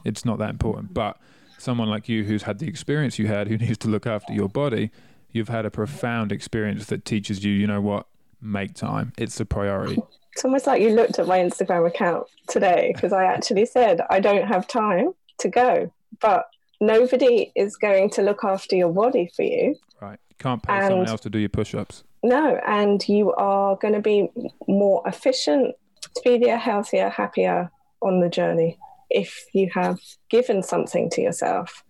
[0.05, 0.93] It's not that important.
[0.93, 1.17] But
[1.57, 4.47] someone like you, who's had the experience you had, who needs to look after your
[4.49, 4.91] body,
[5.31, 7.51] you've had a profound experience that teaches you.
[7.51, 8.07] You know what?
[8.41, 9.11] Make time.
[9.17, 9.97] It's a priority.
[10.35, 14.19] It's almost like you looked at my Instagram account today because I actually said I
[14.19, 16.47] don't have time to go, but
[16.81, 19.75] nobody is going to look after your body for you.
[20.01, 20.19] Right.
[20.29, 22.03] You can't pay someone else to do your push-ups.
[22.23, 24.29] No, and you are going to be
[24.67, 25.75] more efficient,
[26.17, 28.77] speedier, healthier, happier on the journey
[29.09, 31.83] if you have given something to yourself.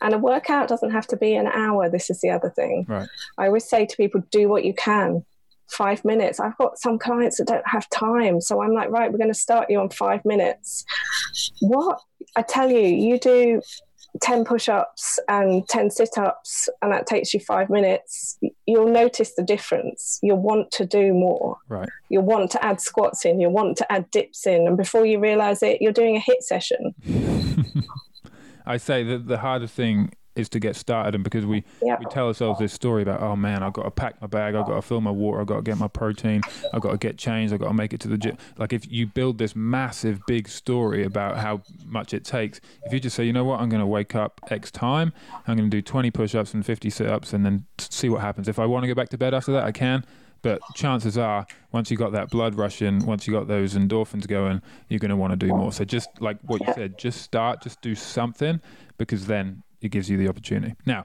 [0.00, 1.88] And a workout doesn't have to be an hour.
[1.88, 2.86] This is the other thing.
[2.88, 3.08] Right.
[3.38, 5.24] I always say to people, do what you can.
[5.68, 6.40] Five minutes.
[6.40, 8.40] I've got some clients that don't have time.
[8.40, 10.84] So I'm like, right, we're going to start you on five minutes.
[11.60, 12.00] What?
[12.34, 13.60] I tell you, you do
[14.20, 18.38] 10 push ups and 10 sit ups, and that takes you five minutes.
[18.66, 20.18] You'll notice the difference.
[20.22, 21.56] You'll want to do more.
[21.68, 21.88] Right.
[22.08, 23.40] You'll want to add squats in.
[23.40, 24.66] You'll want to add dips in.
[24.66, 26.94] And before you realize it, you're doing a HIIT session.
[28.66, 31.96] I say that the hardest thing is to get started, and because we Yeah.
[31.98, 34.66] we tell ourselves this story about, oh man, I've got to pack my bag, I've
[34.66, 36.40] got to fill my water, I've got to get my protein,
[36.72, 38.38] I've got to get changed, I've got to make it to the gym.
[38.56, 43.00] Like if you build this massive big story about how much it takes, if you
[43.00, 45.12] just say, you know what, I'm going to wake up X time,
[45.46, 48.48] I'm going to do 20 push-ups and 50 sit-ups, and then see what happens.
[48.48, 50.04] If I want to go back to bed after that, I can.
[50.42, 54.62] But chances are, once you got that blood rushing, once you got those endorphins going,
[54.88, 55.70] you're going to want to do more.
[55.70, 58.60] So just like what you said, just start, just do something,
[58.96, 60.74] because then it gives you the opportunity.
[60.86, 61.04] Now,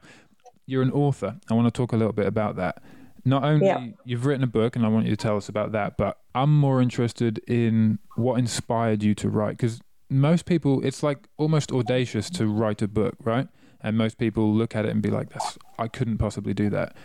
[0.65, 1.37] you're an author.
[1.49, 2.81] I want to talk a little bit about that.
[3.23, 3.87] Not only Yeah.
[4.03, 6.57] you've written a book, and I want you to tell us about that, but I'm
[6.59, 9.57] more interested in what inspired you to write.
[9.57, 13.47] Because most people, it's like almost audacious to write a book, right?
[13.81, 16.95] And most people look at it and be like, "That's I couldn't possibly do that."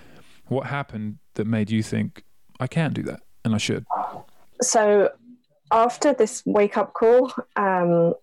[0.48, 2.24] What happened that made you think
[2.58, 3.86] I can do that and I should?
[4.62, 5.10] so
[5.70, 8.14] after this wake up call, um,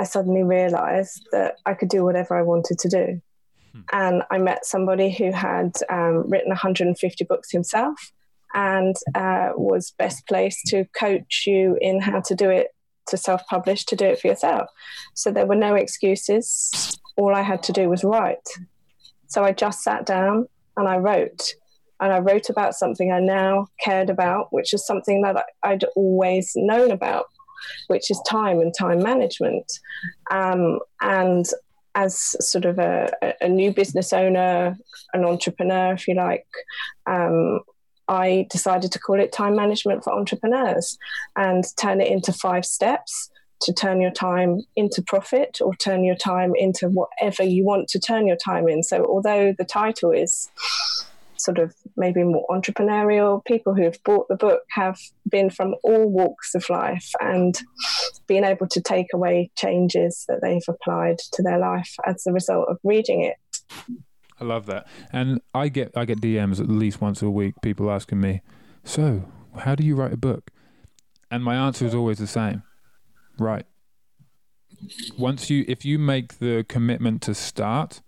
[0.00, 3.22] I suddenly realized that I could do whatever I wanted to do.
[3.92, 8.12] And I met somebody who had um, written 150 books himself
[8.54, 12.68] and uh, was best placed to coach you in how to do it,
[13.08, 14.68] to self publish, to do it for yourself.
[15.14, 16.98] So there were no excuses.
[17.16, 18.48] All I had to do was write.
[19.26, 21.54] So I just sat down and I wrote
[22.00, 26.52] and I wrote about something I now cared about, which is something that I'd always
[26.56, 27.26] known about,
[27.88, 29.70] which is time and time management.
[30.30, 31.46] Um, and
[31.94, 34.76] as sort of a, a- a new business owner,
[35.12, 36.46] an entrepreneur, if you like,
[37.06, 37.60] um,
[38.06, 40.96] I decided to call it time management for entrepreneurs
[41.36, 43.30] and turn it into five steps
[43.62, 47.98] to turn your time into profit or turn your time into whatever you want to
[47.98, 48.82] turn your time in.
[48.84, 50.48] So, although the title is
[51.38, 53.44] sort of maybe more entrepreneurial.
[53.44, 54.98] People who have bought the book have
[55.28, 57.58] been from all walks of life and
[58.26, 62.68] been able to take away changes that they've applied to their life as a result
[62.68, 63.36] of reading it.
[64.40, 64.86] I love that.
[65.12, 68.42] And I get I get DMs at least once a week, people asking me,
[68.84, 69.24] So,
[69.58, 70.50] how do you write a book?
[71.30, 72.62] And my answer is always the same.
[73.38, 73.66] Right.
[75.16, 78.00] Once you, if you make the commitment to start,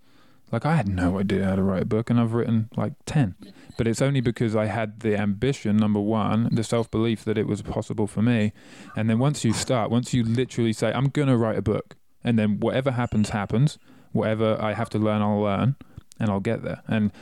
[0.52, 3.34] like I had no idea how to write a book, and I've written like ten,
[3.76, 7.46] but it's only because I had the ambition, number one, the self belief that it
[7.46, 8.52] was possible for me,
[8.96, 12.38] and then once you start, once you literally say, "I'm gonna write a book," and
[12.38, 13.78] then whatever happens, happens.
[14.12, 15.76] Whatever I have to learn, I'll learn,
[16.18, 16.82] and I'll get there.
[16.88, 17.12] And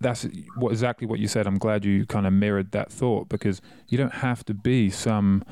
[0.00, 1.46] that's what exactly what you said.
[1.46, 5.44] I'm glad you kind of mirrored that thought because you don't have to be some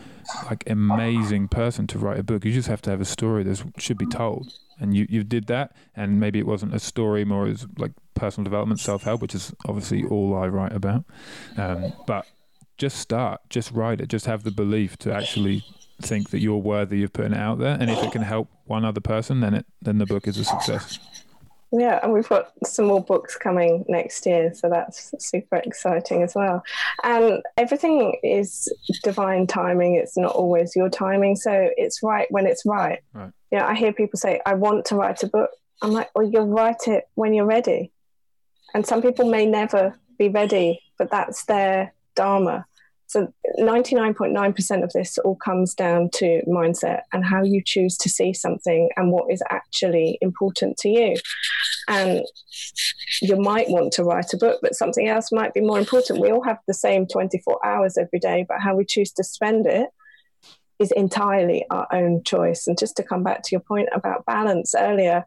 [0.47, 2.45] like amazing person to write a book.
[2.45, 5.47] You just have to have a story that should be told, and you you did
[5.49, 5.75] that.
[5.97, 9.53] And maybe it wasn't a story, more as like personal development, self help, which is
[9.67, 11.05] obviously all I write about.
[11.57, 12.27] Um, but
[12.79, 15.65] just start, just write it, just have the belief to actually
[16.03, 18.85] think that you're worthy of putting it out there, and if it can help one
[18.85, 20.99] other person, then it then the book is a success.
[21.79, 26.35] Yeah, and we've got some more books coming next year, so that's super exciting as
[26.35, 26.63] well.
[27.03, 32.65] And everything is divine timing; it's not always your timing, so it's right when it's
[32.65, 33.01] right.
[33.13, 33.31] Right.
[33.51, 35.51] Yeah, I hear people say, "I want to write a book."
[35.83, 37.93] I'm like, "Well, you'll write it when you're ready."
[38.73, 42.65] And some people may never be ready, but that's their dharma.
[43.07, 48.33] So 99.9% of this all comes down to mindset and how you choose to see
[48.33, 51.17] something and what is actually important to you.
[51.89, 52.25] And
[53.23, 56.21] you might want to write a book, but something else might be more important.
[56.21, 59.67] We all have the same 24 hours every day, but how we choose to spend
[59.67, 59.89] it
[60.81, 62.67] is entirely our own choice.
[62.67, 65.25] And just to come back to your point about balance earlier,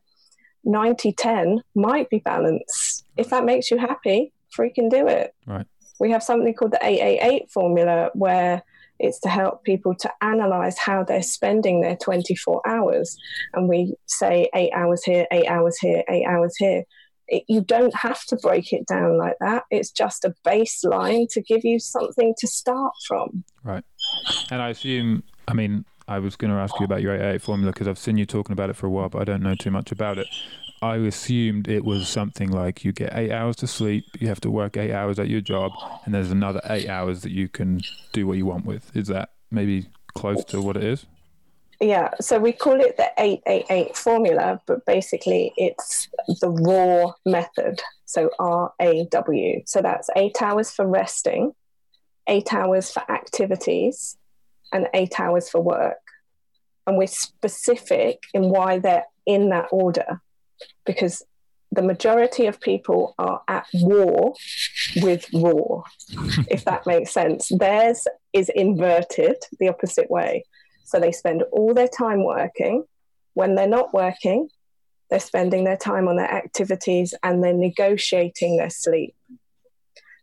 [0.66, 3.04] 90 10 might be balance.
[3.16, 5.34] If that makes you happy, freaking do it.
[5.48, 5.66] Right
[6.00, 8.64] we have something called the 888 formula where
[9.00, 13.18] it's to help people to analyze how they're spending their 24 hours.
[13.54, 16.84] And we say eight hours here, eight hours here, eight hours here.
[17.28, 19.64] It, you don't have to break it down like that.
[19.72, 23.44] It's just a baseline to give you something to start from.
[23.64, 23.84] Right.
[24.52, 27.72] And I assume, I mean, I was going to ask you about your 888 formula
[27.72, 29.72] because I've seen you talking about it for a while, but I don't know too
[29.72, 30.28] much about it.
[30.82, 34.52] I assumed it was something like you get eight hours to sleep, you have to
[34.52, 35.72] work eight hours at your job,
[36.06, 37.82] and there's another eight hours that you can
[38.14, 38.96] do what you want with.
[38.96, 41.06] Is that maybe close to what it is?
[41.82, 46.10] Yeah, so we call it the 888 formula, but basically it's
[46.42, 47.82] the raw method.
[48.06, 49.62] So R A W.
[49.66, 51.54] So that's eight hours for resting,
[52.28, 54.18] eight hours for activities,
[54.74, 56.00] and eight hours for work.
[56.86, 60.22] And we're specific in why they're in that order
[60.90, 61.24] because
[61.72, 64.34] the majority of people are at war
[65.04, 65.84] with raw,
[66.50, 67.50] if that makes sense.
[67.50, 70.46] Theirs is inverted the opposite way.
[70.86, 72.86] So they spend all their time working.
[73.36, 74.50] When they're not working,
[75.12, 79.14] they're spending their time on their activities and they're negotiating their sleep.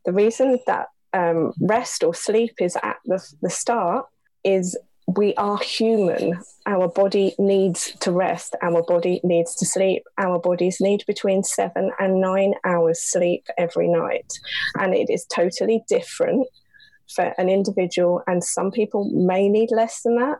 [0.05, 4.07] The reason that um, rest or sleep is at the, the start
[4.42, 4.76] is
[5.07, 6.40] we are human.
[6.66, 8.57] Our body needs to rest.
[8.61, 10.03] Our body needs to sleep.
[10.19, 14.33] Our bodies need between seven and nine hours sleep every night.
[14.79, 16.49] And it is totally different
[17.14, 18.23] for an individual.
[18.27, 20.38] And some people may need less than that.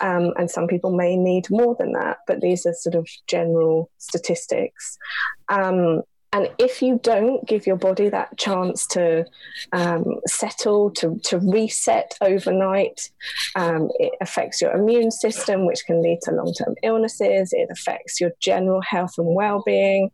[0.00, 3.90] Um, and some people may need more than that, but these are sort of general
[3.98, 4.96] statistics.
[5.48, 9.26] Um, and if you don't give your body that chance to
[9.72, 13.10] um, settle, to, to reset overnight,
[13.56, 17.52] um, it affects your immune system, which can lead to long term illnesses.
[17.52, 20.10] It affects your general health and well being.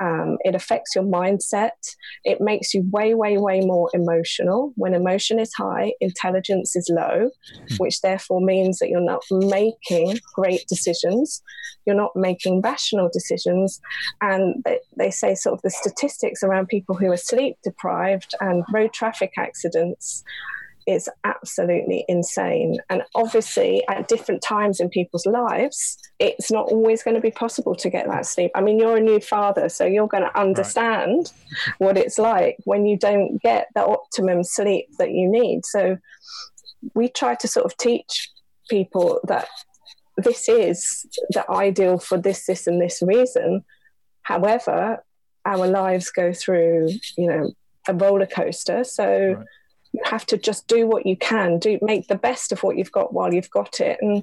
[0.00, 1.96] Um, it affects your mindset.
[2.24, 4.72] It makes you way, way, way more emotional.
[4.76, 7.30] When emotion is high, intelligence is low,
[7.68, 7.74] hmm.
[7.76, 11.42] which therefore means that you're not making great decisions.
[11.84, 13.80] You're not making rational decisions.
[14.20, 18.64] And they, they say sort of the statistics around people who are sleep deprived and
[18.72, 20.22] road traffic accidents
[20.86, 22.78] is absolutely insane.
[22.88, 27.74] And obviously, at different times in people's lives, it's not always going to be possible
[27.74, 28.50] to get that sleep.
[28.54, 31.74] I mean, you're a new father, so you're going to understand right.
[31.76, 35.66] what it's like when you don't get the optimum sleep that you need.
[35.66, 35.98] So,
[36.94, 38.30] we try to sort of teach
[38.70, 39.48] people that
[40.16, 43.64] this is the ideal for this, this, and this reason.
[44.22, 45.04] However,
[45.48, 47.52] our lives go through, you know,
[47.88, 48.84] a roller coaster.
[48.84, 49.46] So, right.
[49.92, 52.92] you have to just do what you can do make the best of what you've
[52.92, 53.98] got while you've got it.
[54.02, 54.22] And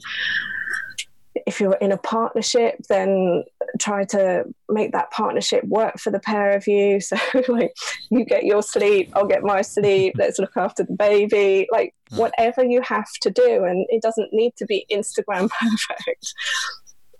[1.45, 3.43] if you're in a partnership then
[3.79, 6.99] try to make that partnership work for the pair of you.
[7.01, 7.17] So
[7.49, 7.73] like
[8.09, 12.63] you get your sleep i'll get my sleep let's look after the baby like whatever
[12.63, 13.63] you have to do.
[13.65, 16.33] And it doesn't need to be instagram perfect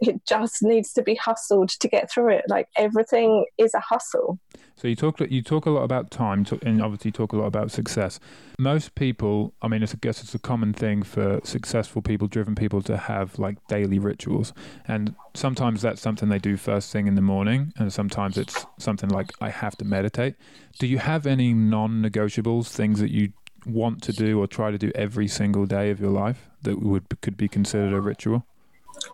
[0.08, 2.46] it just needs to be hustled to get through it.
[2.48, 4.40] Like everything is a hustle.
[4.78, 7.72] So you talk you talk a lot about time, and obviously talk a lot about
[7.72, 8.20] success.
[8.60, 12.82] Most people, I mean, I guess it's a common thing for successful people, driven people,
[12.84, 14.54] to have like daily rituals,
[14.86, 19.10] and sometimes that's something they do first thing in the morning, and sometimes it's something
[19.10, 20.36] like I have to meditate.
[20.78, 23.32] Do you have any non-negotiables, things that you
[23.66, 27.06] want to do or try to do every single day of your life that would
[27.22, 28.46] could be considered a ritual?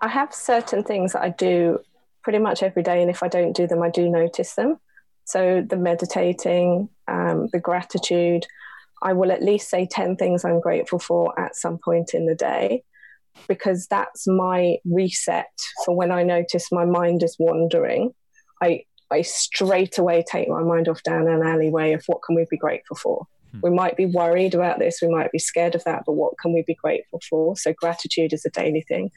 [0.01, 1.79] I have certain things that I do
[2.23, 4.77] pretty much every day, and if I don't do them, I do notice them.
[5.25, 8.45] So the meditating, um, the gratitude,
[9.01, 12.35] I will at least say 10 things I'm grateful for at some point in the
[12.35, 12.83] day
[13.47, 15.49] because that's my reset
[15.83, 18.11] for when I notice my mind is wandering.
[18.61, 22.45] I, I straight away take my mind off down an alleyway of what can we
[22.49, 23.27] be grateful for.
[23.51, 23.59] Hmm.
[23.63, 26.53] We might be worried about this, we might be scared of that, but what can
[26.53, 27.55] we be grateful for?
[27.57, 29.11] So, gratitude is a daily thing.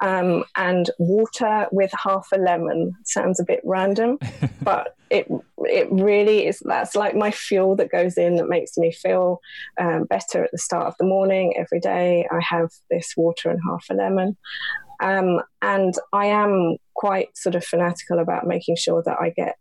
[0.00, 4.18] Um, and water with half a lemon sounds a bit random,
[4.62, 6.60] but it it really is.
[6.64, 9.40] That's like my fuel that goes in that makes me feel
[9.80, 12.26] um, better at the start of the morning every day.
[12.30, 14.36] I have this water and half a lemon.
[15.00, 19.58] Um, and I am quite sort of fanatical about making sure that I get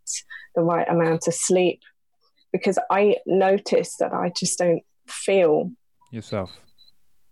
[0.56, 1.82] the right amount of sleep
[2.52, 5.72] because I notice that I just don't feel
[6.12, 6.52] yourself.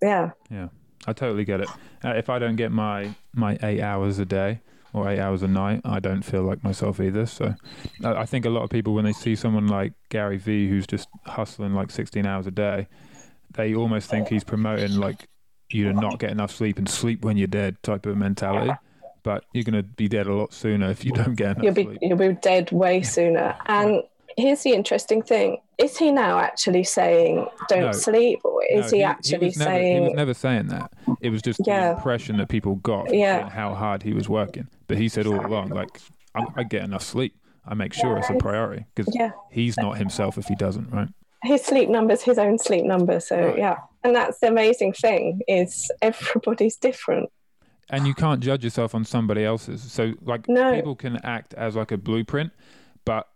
[0.02, 0.32] Yeah.
[0.50, 0.70] Yeah.
[1.08, 1.70] I totally get it.
[2.04, 4.62] Uh, if I don't get my my eight hours a day
[4.94, 7.26] or eight hours a night, I don't feel like myself either.
[7.26, 7.56] So
[8.04, 10.88] uh, I think a lot of people, when they see someone like Gary Vee, who's
[10.88, 12.88] just hustling like 16 hours a day,
[13.54, 15.28] they almost think he's promoting like
[15.70, 18.74] you to not get enough sleep and sleep when you're dead type of mentality.
[19.22, 21.74] But you're going to be dead a lot sooner if you don't get enough you'll
[21.74, 22.00] be, sleep.
[22.02, 23.56] You'll be dead way sooner.
[23.66, 24.02] And
[24.40, 27.92] here's the interesting thing: is he now actually saying "don't no.
[27.92, 29.94] sleep," or is no, he, he, actually he saying?
[29.94, 30.92] Never, he was never saying that.
[31.22, 31.90] It was just yeah.
[31.90, 33.50] the impression that people got yeah.
[33.50, 34.68] how hard he was working.
[34.88, 36.02] But he said all along, like,
[36.36, 37.36] I, I get enough sleep.
[37.66, 39.32] I make sure it's a priority because yeah.
[39.52, 41.10] he's not himself if he doesn't, right?
[41.44, 43.20] His sleep numbers, his own sleep number.
[43.20, 43.58] So right.
[43.58, 47.30] yeah, and that's the amazing thing is everybody's different
[47.90, 49.82] and you can't judge yourself on somebody else's.
[49.92, 50.74] So like no.
[50.76, 52.52] people can act as like a blueprint,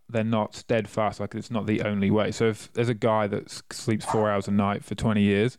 [0.09, 1.19] they're not steadfast.
[1.19, 2.31] Like it's not the only way.
[2.31, 5.57] So if there's a guy that sleeps four hours a night for 20 years,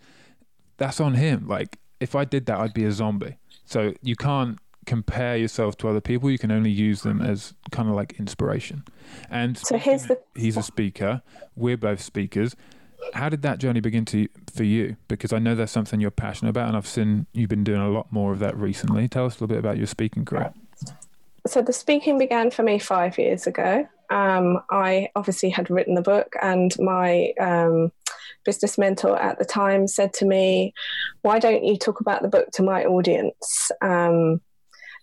[0.76, 1.46] that's on him.
[1.46, 3.36] Like if I did that, I'd be a zombie.
[3.64, 6.30] So you can't compare yourself to other people.
[6.30, 8.84] You can only use them as kind of like inspiration.
[9.30, 11.22] And so here's the he's a speaker.
[11.56, 12.54] We're both speakers.
[13.12, 14.96] How did that journey begin to for you?
[15.08, 17.90] Because I know that's something you're passionate about, and I've seen you've been doing a
[17.90, 19.08] lot more of that recently.
[19.08, 20.52] Tell us a little bit about your speaking career.
[21.46, 26.02] So the speaking began for me five years ago um, I obviously had written the
[26.02, 27.92] book, and my um,
[28.44, 30.74] business mentor at the time said to me,
[31.22, 33.70] Why don't you talk about the book to my audience?
[33.80, 34.40] Um,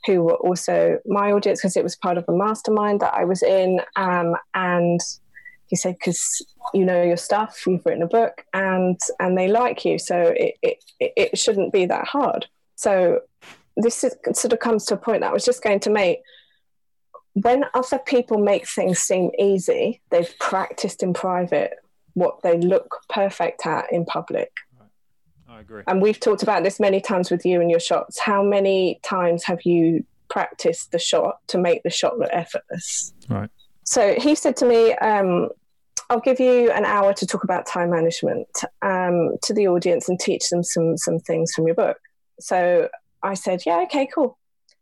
[0.08, 3.44] who were also my audience because it was part of a mastermind that I was
[3.44, 3.82] in.
[3.96, 5.00] Um, and
[5.68, 9.86] he said, Because you know your stuff, you've written a book, and, and they like
[9.86, 12.48] you, so it, it, it shouldn't be that hard.
[12.76, 13.22] So
[13.78, 16.20] this is, sort of comes to a point that I was just going to make
[17.34, 21.74] when other people make things seem easy, they've practiced in private
[22.14, 24.52] what they look perfect at in public.
[25.50, 25.84] I agree.
[25.88, 28.20] And we've talked about this many times with you and your shots.
[28.20, 33.14] How many times have you practiced the shot to make the shot look effortless?
[33.30, 33.50] Right.
[33.86, 35.50] So he said to me, um,
[36.10, 38.48] I'll give you an hour to talk about time management
[38.82, 41.98] um, to the audience and teach them some some things from your book.
[42.40, 42.90] So
[43.24, 44.38] I said, yeah, okay, cool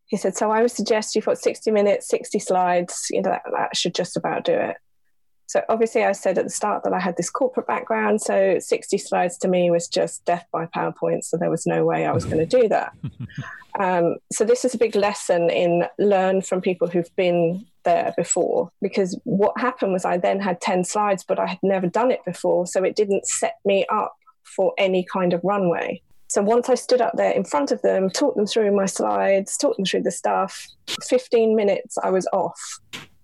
[0.10, 3.44] he said, So I would suggest you've got 60 minutes, 60 slides, you know, that,
[3.52, 4.78] that should just about do it.
[5.48, 8.22] So obviously, I said at the start that I had this corporate background.
[8.22, 11.24] So 60 slides to me was just death by PowerPoint.
[11.24, 12.94] So there was no way I was going to do that.
[13.80, 18.72] um, so this is a big lesson in learn from people who've been there before.
[18.80, 22.24] Because what happened was I then had 10 slides, but I had never done it
[22.26, 22.68] before.
[22.68, 26.02] So it didn't set me up for any kind of runway.
[26.30, 29.58] So once I stood up there in front of them, talked them through my slides,
[29.58, 30.68] talked them through the stuff,
[31.08, 32.80] 15 minutes I was off.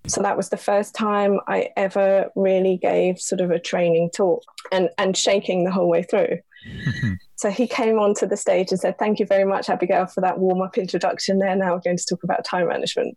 [0.08, 4.42] So that was the first time I ever really gave sort of a training talk
[4.72, 6.38] and, and shaking the whole way through.
[7.36, 10.38] so he came onto the stage and said, Thank you very much, Abigail, for that
[10.38, 11.54] warm up introduction there.
[11.54, 13.16] Now we're going to talk about time management.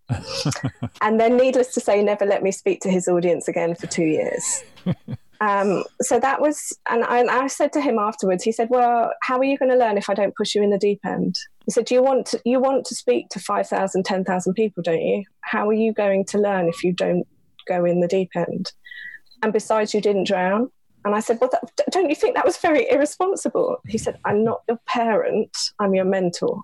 [1.02, 4.06] and then, needless to say, never let me speak to his audience again for two
[4.06, 4.64] years.
[5.42, 9.38] Um, so that was, and I, I, said to him afterwards, he said, "Well, how
[9.38, 11.72] are you going to learn if I don't push you in the deep end?" He
[11.72, 15.24] said, "Do you want to, you want to speak to 5,000, 10,000 people, don't you?
[15.42, 17.26] How are you going to learn if you don't
[17.70, 18.74] go in the deep end?
[19.42, 20.72] And besides, you didn't drown."
[21.06, 24.44] And I said, "Well, that, don't you think that was very irresponsible?" He said, "I'm
[24.44, 25.56] not your parent.
[25.80, 26.64] I'm your mentor.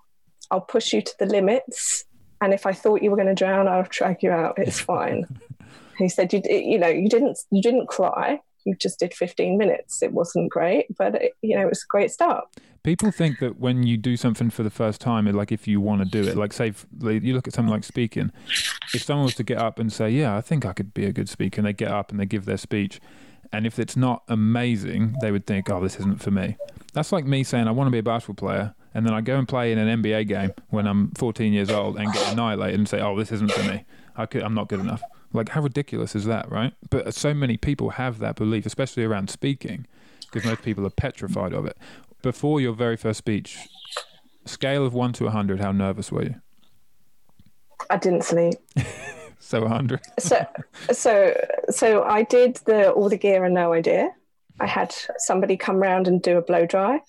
[0.50, 2.04] I'll push you to the limits."
[2.42, 4.58] And if I thought you were going to drown, I'll drag you out.
[4.58, 5.26] It's fine.
[5.98, 8.40] he said, you, you know, you didn't, you didn't cry.
[8.66, 10.02] You just did 15 minutes.
[10.02, 12.44] It wasn't great, but it, you know, it was a great start.
[12.82, 16.02] People think that when you do something for the first time, like if you want
[16.02, 18.32] to do it, like say you look at something like speaking,
[18.92, 21.12] if someone was to get up and say, "Yeah, I think I could be a
[21.12, 23.00] good speaker," and they get up and they give their speech,
[23.52, 26.56] and if it's not amazing, they would think, "Oh, this isn't for me."
[26.92, 29.36] That's like me saying, "I want to be a basketball player," and then I go
[29.36, 32.88] and play in an NBA game when I'm 14 years old and get annihilated and
[32.88, 33.84] say, "Oh, this isn't for me.
[34.16, 35.02] I could, I'm not good enough."
[35.32, 36.72] Like, how ridiculous is that, right?
[36.90, 39.86] But so many people have that belief, especially around speaking,
[40.20, 41.76] because most people are petrified of it
[42.26, 43.56] before your very first speech,
[44.44, 46.34] scale of one to 100, how nervous were you?
[47.88, 48.54] I didn't sleep.
[49.38, 50.00] so 100.
[50.18, 50.44] so,
[50.90, 51.34] so,
[51.70, 54.10] so I did the all the gear and no idea.
[54.58, 57.00] I had somebody come round and do a blow dry.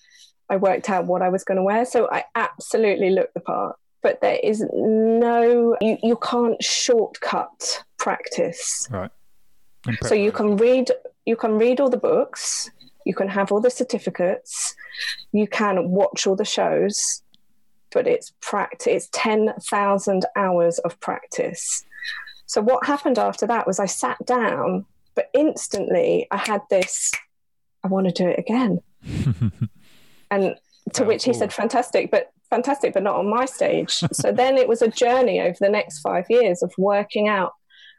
[0.48, 1.84] I worked out what I was going to wear.
[1.84, 3.76] So I absolutely looked the part.
[4.02, 8.86] But there is no, you, you can't shortcut practice.
[8.90, 9.10] Right.
[10.02, 10.90] So you can read,
[11.26, 12.70] you can read all the books,
[13.04, 14.74] you can have all the certificates,
[15.32, 17.22] you can watch all the shows,
[17.90, 18.86] but it's practice.
[18.86, 21.84] It's ten thousand hours of practice.
[22.46, 27.12] So what happened after that was I sat down, but instantly I had this.
[27.84, 28.80] I want to do it again.
[30.30, 30.54] and
[30.94, 34.68] to which he said, "Fantastic, but fantastic, but not on my stage." so then it
[34.68, 37.52] was a journey over the next five years of working out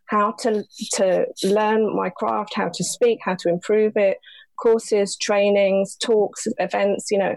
[0.05, 4.17] how to to learn my craft, how to speak, how to improve it,
[4.62, 7.12] courses, trainings, talks, events.
[7.12, 7.36] You know,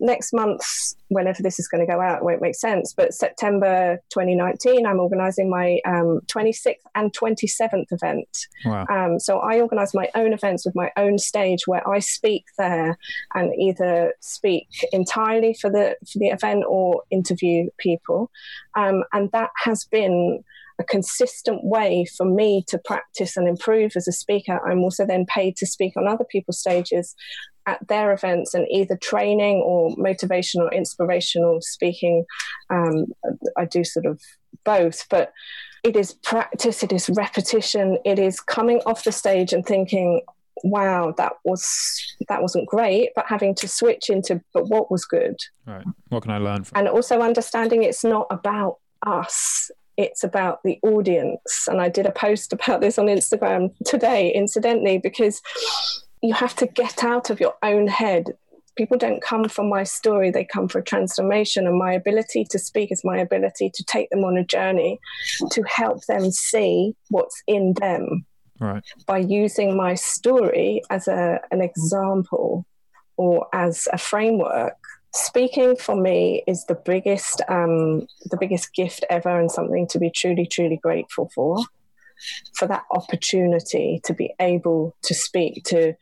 [0.00, 0.62] next month,
[1.08, 2.92] whenever this is going to go out, it won't make sense.
[2.96, 8.46] But September 2019, I'm organising my um, 26th and 27th event.
[8.64, 8.86] Wow.
[8.90, 12.98] Um, so I organise my own events with my own stage where I speak there
[13.34, 18.30] and either speak entirely for the for the event or interview people,
[18.74, 20.44] um, and that has been
[20.78, 24.60] a consistent way for me to practice and improve as a speaker.
[24.66, 27.14] I'm also then paid to speak on other people's stages
[27.66, 32.24] at their events and either training or motivational, inspirational speaking.
[32.70, 33.06] Um,
[33.56, 34.20] I do sort of
[34.64, 35.32] both, but
[35.82, 40.22] it is practice, it is repetition, it is coming off the stage and thinking,
[40.62, 45.36] wow that was that wasn't great but having to switch into but what was good
[45.66, 50.62] right what can i learn from and also understanding it's not about us it's about
[50.64, 51.66] the audience.
[51.68, 55.40] And I did a post about this on Instagram today, incidentally, because
[56.22, 58.36] you have to get out of your own head.
[58.76, 61.66] People don't come for my story, they come for transformation.
[61.66, 64.98] And my ability to speak is my ability to take them on a journey
[65.50, 68.26] to help them see what's in them.
[68.60, 68.84] Right.
[69.06, 72.66] By using my story as a, an example
[73.16, 74.76] or as a framework
[75.14, 80.10] speaking for me is the biggest um, the biggest gift ever and something to be
[80.10, 81.64] truly truly grateful for.
[82.56, 85.94] For that opportunity to be able to speak to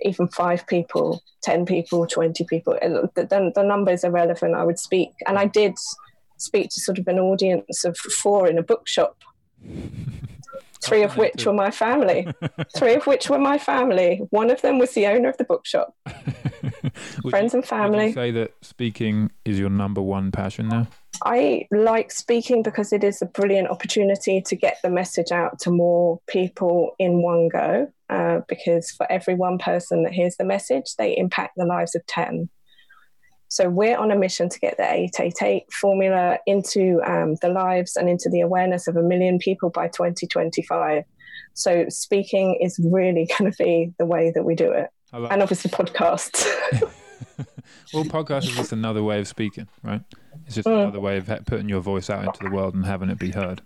[0.00, 2.74] even five people 10 people 20 people.
[2.82, 4.54] The, the, numbers are relevant.
[4.54, 5.74] I would speak and i did
[6.38, 9.16] speak to sort of an audience of four in a bookshop
[10.86, 12.26] three of which were my family.
[12.76, 14.22] three of which were my family.
[14.30, 15.94] One of them was the owner of the bookshop.
[17.30, 18.12] Friends you, and family.
[18.12, 20.86] say that speaking is your number one passion now?
[21.24, 25.70] I like speaking because it is a brilliant opportunity to get the message out to
[25.70, 27.88] more people in one go.
[28.08, 32.06] Uh, because for every one person that hears the message, they impact the lives of
[32.06, 32.48] 10.
[33.48, 38.08] So we're on a mission to get the 888 formula into um, the lives and
[38.08, 41.04] into the awareness of a million people by 2025.
[41.54, 44.90] So speaking is really going to be the way that we do it.
[45.12, 46.44] And obviously podcasts.
[47.94, 50.02] well, podcast is just another way of speaking, right?
[50.44, 50.82] It's just mm.
[50.82, 53.62] another way of putting your voice out into the world and having it be heard.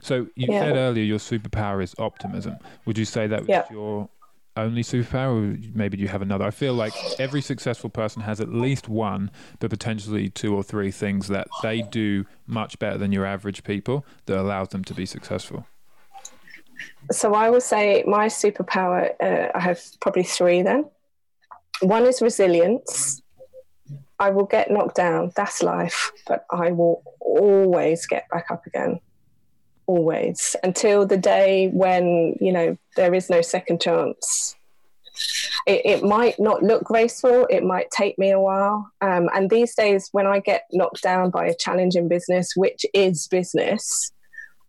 [0.00, 0.60] So you yeah.
[0.60, 2.56] said earlier your superpower is optimism.
[2.86, 3.64] Would you say that was yeah.
[3.70, 4.08] your
[4.56, 6.44] only superpower, or maybe you have another?
[6.44, 10.90] I feel like every successful person has at least one, but potentially two or three
[10.90, 15.06] things that they do much better than your average people that allows them to be
[15.06, 15.66] successful.
[17.10, 20.86] So I would say my superpower, uh, I have probably three then.
[21.80, 23.22] One is resilience.
[24.18, 29.00] I will get knocked down, that's life, but I will always get back up again
[29.86, 34.54] always until the day when you know there is no second chance.
[35.66, 39.74] It, it might not look graceful it might take me a while um, and these
[39.74, 44.12] days when i get knocked down by a challenge in business which is business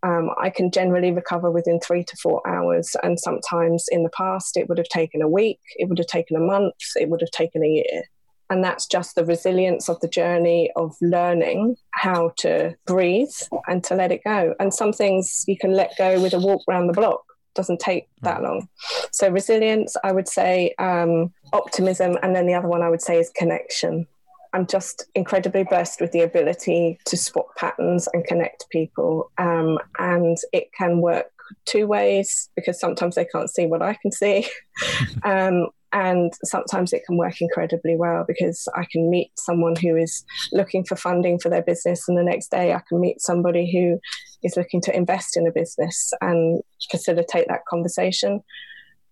[0.02, 4.56] um, i can generally recover within three to four hours and sometimes in the past
[4.56, 7.30] it would have taken a week it would have taken a month it would have
[7.30, 8.02] taken a year
[8.50, 13.34] And that's just the resilience of the journey of learning how to breathe
[13.66, 14.54] and to let it go.
[14.58, 17.22] And some things you can let go with a walk around the block
[17.54, 18.68] doesn't take that long.
[19.10, 23.18] So resilience, I would say, um, optimism, and then the other one I would say
[23.18, 24.06] is connection.
[24.54, 30.36] I'm just incredibly blessed with the ability to spot patterns and connect people, um, and
[30.52, 31.26] it can work
[31.64, 34.46] two ways because sometimes they can't see what I can see.
[35.24, 40.24] um, and sometimes it can work incredibly well because I can meet someone who is
[40.52, 44.00] looking for funding for their business, and the next day I can meet somebody who
[44.42, 48.42] is looking to invest in a business and facilitate that conversation.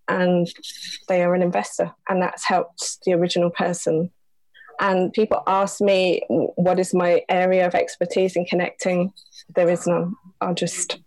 [0.09, 0.47] And
[1.09, 4.11] they are an investor, and that's helped the original person.
[4.79, 9.13] And people ask me, what is my area of expertise in connecting?
[9.55, 10.15] There is none.
[10.41, 10.99] I'll just,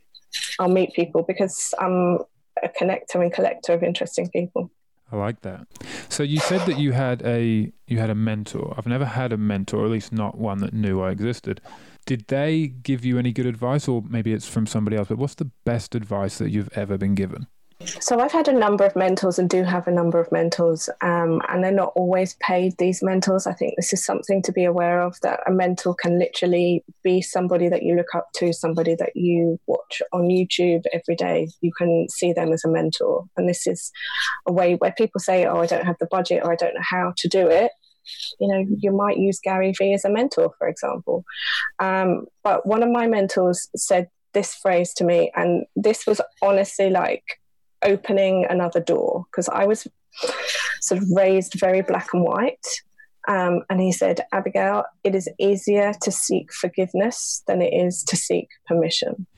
[0.60, 2.18] I'll meet people because I'm
[2.64, 4.72] a connector and collector of interesting people.
[5.12, 5.68] I like that.
[6.10, 8.74] So you said that you had a you had a mentor.
[8.78, 11.62] I've never had a mentor, or at least not one that knew I existed.
[12.06, 15.08] Did they give you any good advice, or maybe it's from somebody else?
[15.08, 17.48] But what's the best advice that you've ever been given?
[17.86, 21.42] So I've had a number of mentors and do have a number of mentors, um,
[21.48, 22.78] and they're not always paid.
[22.78, 25.18] These mentors, I think this is something to be aware of.
[25.22, 29.62] That a mentor can literally be somebody that you look up to, somebody that you
[29.66, 31.48] watch on YouTube every day.
[31.62, 33.94] You can see them as a mentor, and this is
[34.46, 36.84] a way where people say, "Oh, I don't have the budget, or I don't know
[36.84, 37.72] how to do it."
[38.42, 41.24] You know, you might use Gary Vee as a mentor, for example.
[41.80, 46.90] Um, but one of my mentors said this phrase to me, and this was honestly
[46.90, 47.24] like
[47.84, 49.88] opening another door because I was
[50.82, 52.66] sort of raised very black and white.
[53.28, 58.16] Um, and he said, Abigail, it is easier to seek forgiveness than it is to
[58.16, 59.28] seek permission.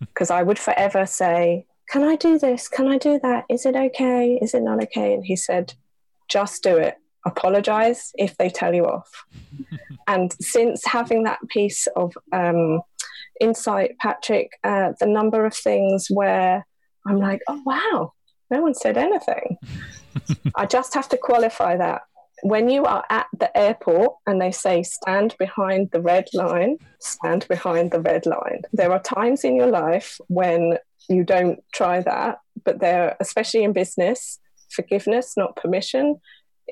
[0.00, 2.68] Because I would forever say, Can I do this?
[2.68, 3.44] Can I do that?
[3.50, 4.38] Is it okay?
[4.40, 5.12] Is it not okay?
[5.12, 5.74] And he said,
[6.26, 6.96] Just do it.
[7.26, 9.26] Apologize if they tell you off.
[10.08, 12.80] and since having that piece of um,
[13.42, 16.66] insight, Patrick, uh, the number of things where
[17.06, 18.12] I'm like, oh, wow,
[18.50, 19.58] no one said anything.
[20.54, 22.02] I just have to qualify that.
[22.42, 27.46] When you are at the airport and they say, stand behind the red line, stand
[27.48, 28.62] behind the red line.
[28.72, 30.78] There are times in your life when
[31.08, 34.38] you don't try that, but there, especially in business,
[34.70, 36.20] forgiveness, not permission,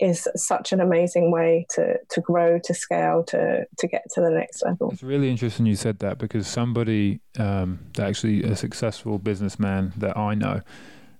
[0.00, 4.30] is such an amazing way to to grow, to scale, to to get to the
[4.30, 4.90] next level.
[4.92, 10.34] It's really interesting you said that because somebody, um, actually a successful businessman that I
[10.34, 10.62] know,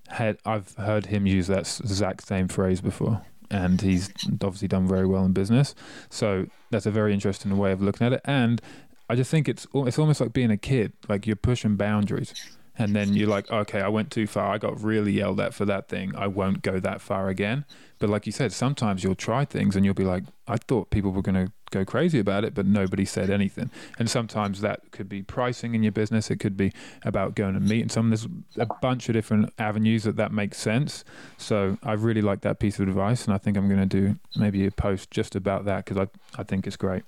[0.07, 3.21] had I've heard him use that exact same phrase before.
[3.51, 5.73] And he's obviously done very well in business,
[6.11, 8.21] so that's a very interesting way of looking at it.
[8.23, 8.61] And
[9.09, 12.33] I just think it's it's almost like being a kid, like you're pushing boundaries
[12.79, 14.53] and then you're like, okay, I went too far.
[14.53, 16.15] I got really yelled at for that thing.
[16.15, 17.65] I won't go that far again.
[17.99, 21.11] But like you said, sometimes you'll try things and you'll be like, I thought people
[21.11, 23.69] were going to go crazy about it, but nobody said anything.
[23.99, 26.31] And sometimes that could be pricing in your business.
[26.31, 26.71] It could be
[27.03, 28.11] about going and meeting someone.
[28.11, 28.27] There's
[28.57, 31.03] a bunch of different avenues that that makes sense.
[31.37, 34.17] So I really like that piece of advice, and I think I'm going to do
[34.37, 36.07] maybe a post just about that because I
[36.39, 37.03] I think it's great.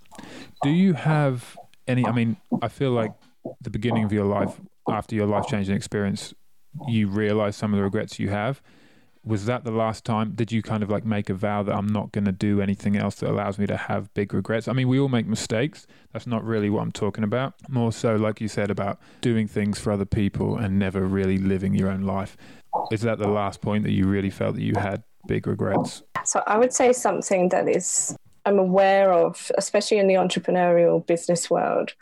[0.62, 1.58] Do you have
[1.88, 2.06] any?
[2.06, 3.14] I mean, I feel like
[3.62, 4.60] the beginning of your life
[4.90, 6.34] after your life changing experience,
[6.88, 8.62] you realize some of the regrets you have.
[9.24, 10.32] Was that the last time?
[10.34, 12.98] Did you kind of like make a vow that I'm not going to do anything
[12.98, 14.68] else that allows me to have big regrets?
[14.68, 15.86] I mean, we all make mistakes.
[16.12, 17.54] That's not really what I'm talking about.
[17.70, 21.76] More so, like you said, about doing things for other people and never really living
[21.76, 22.36] your own life.
[22.92, 26.02] Is that the last point that you really felt that you had big regrets?
[26.26, 28.16] So I would say something that is
[28.46, 31.94] I'm aware of, especially in the entrepreneurial business world,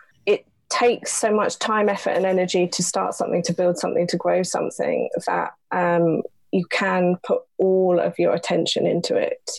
[0.69, 4.43] takes so much time, effort, and energy to start something, to build something, to grow
[4.43, 9.51] something that um, you can put all of your attention into it.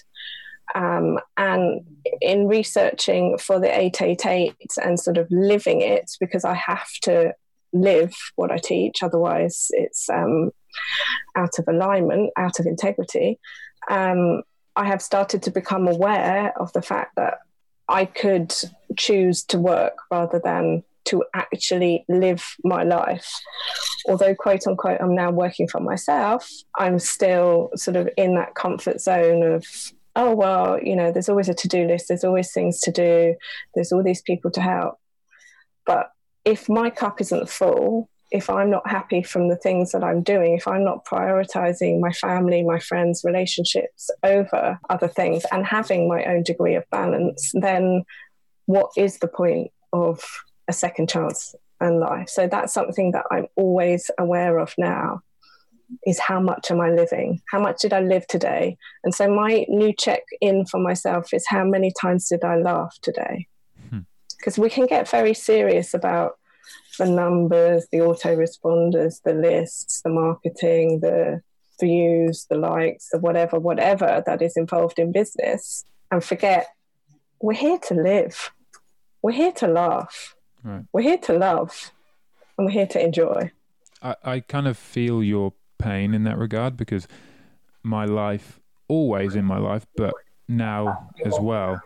[0.75, 1.85] Um, and
[2.21, 7.35] in researching for the 888 and sort of living it, because I have to
[7.73, 10.51] live what I teach, otherwise, it's um,
[11.37, 13.39] out of alignment, out of integrity.
[13.89, 14.43] Um,
[14.77, 17.39] I have started to become aware of the fact that
[17.89, 18.55] I could
[18.97, 23.31] choose to work rather than to actually live my life.
[24.09, 26.49] Although, quote unquote, I'm now working for myself,
[26.79, 29.65] I'm still sort of in that comfort zone of,
[30.17, 33.35] oh, well, you know, there's always a to do list, there's always things to do,
[33.75, 34.99] there's all these people to help.
[35.87, 36.11] But
[36.45, 40.55] if my cup isn't full, if I'm not happy from the things that I'm doing,
[40.55, 46.25] if I'm not prioritizing my family, my friends, relationships over other things and having my
[46.25, 48.05] own degree of balance, then
[48.67, 50.23] what is the point of
[50.71, 52.29] a second chance in life.
[52.29, 55.23] So that's something that I'm always aware of now.
[56.07, 57.41] is how much am I living?
[57.51, 58.77] How much did I live today?
[59.03, 62.97] And so my new check in for myself is how many times did I laugh
[63.03, 63.49] today?
[64.39, 64.63] Because hmm.
[64.63, 66.39] we can get very serious about
[66.99, 71.43] the numbers, the autoresponders, the lists, the marketing, the
[71.81, 76.69] views, the likes, the whatever, whatever that is involved in business, and forget
[77.41, 78.53] we're here to live.
[79.23, 80.35] We're here to laugh.
[80.63, 80.85] Right.
[80.93, 81.93] We're here to love
[82.57, 83.51] and we're here to enjoy.
[84.03, 87.09] I, I kind of feel your pain in that regard because
[87.83, 90.15] my life, always in my life, but
[90.49, 91.81] now as well,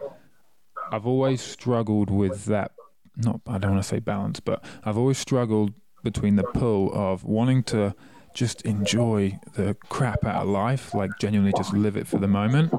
[0.90, 2.72] I've always struggled with that.
[3.16, 5.72] Not, I don't want to say balance, but I've always struggled
[6.02, 7.94] between the pull of wanting to
[8.34, 12.72] just enjoy the crap out of life, like genuinely just live it for the moment,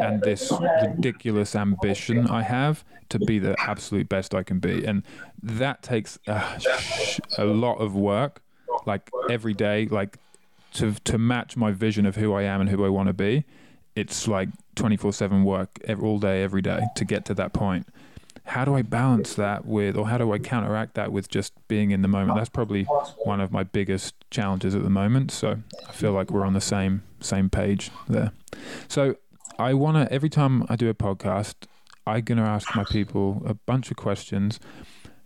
[0.00, 4.84] and this ridiculous ambition I have to be the absolute best I can be.
[4.84, 5.02] And
[5.42, 6.58] that takes uh,
[7.36, 8.40] a, a lot of work,
[8.86, 10.18] like every day, like
[10.74, 13.44] to, to match my vision of who I am and who I want to be.
[13.96, 17.86] It's like 24 7 work all day, every day to get to that point
[18.44, 21.90] how do I balance that with, or how do I counteract that with just being
[21.90, 22.36] in the moment?
[22.36, 22.84] That's probably
[23.24, 25.30] one of my biggest challenges at the moment.
[25.30, 25.58] So
[25.88, 28.32] I feel like we're on the same same page there.
[28.88, 29.16] So
[29.58, 31.54] I want to every time I do a podcast,
[32.06, 34.60] I'm to ask my people a bunch of questions,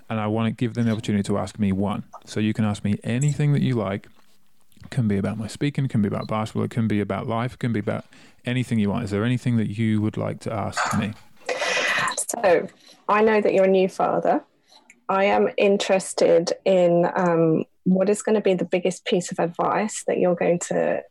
[0.08, 2.04] and I want to give them the opportunity to ask me one.
[2.24, 4.08] So you can ask me anything that you like.
[4.84, 7.26] It can be about my speaking, it can be about basketball, it can be about
[7.26, 8.04] life, it can be about
[8.44, 9.04] anything you want.
[9.04, 11.14] Is there anything that you would like to ask me?
[12.30, 12.66] So
[13.08, 14.44] I know that you're a new father.
[15.08, 20.04] I am interested in um, what is going to be the biggest piece of advice
[20.06, 21.02] that you're going to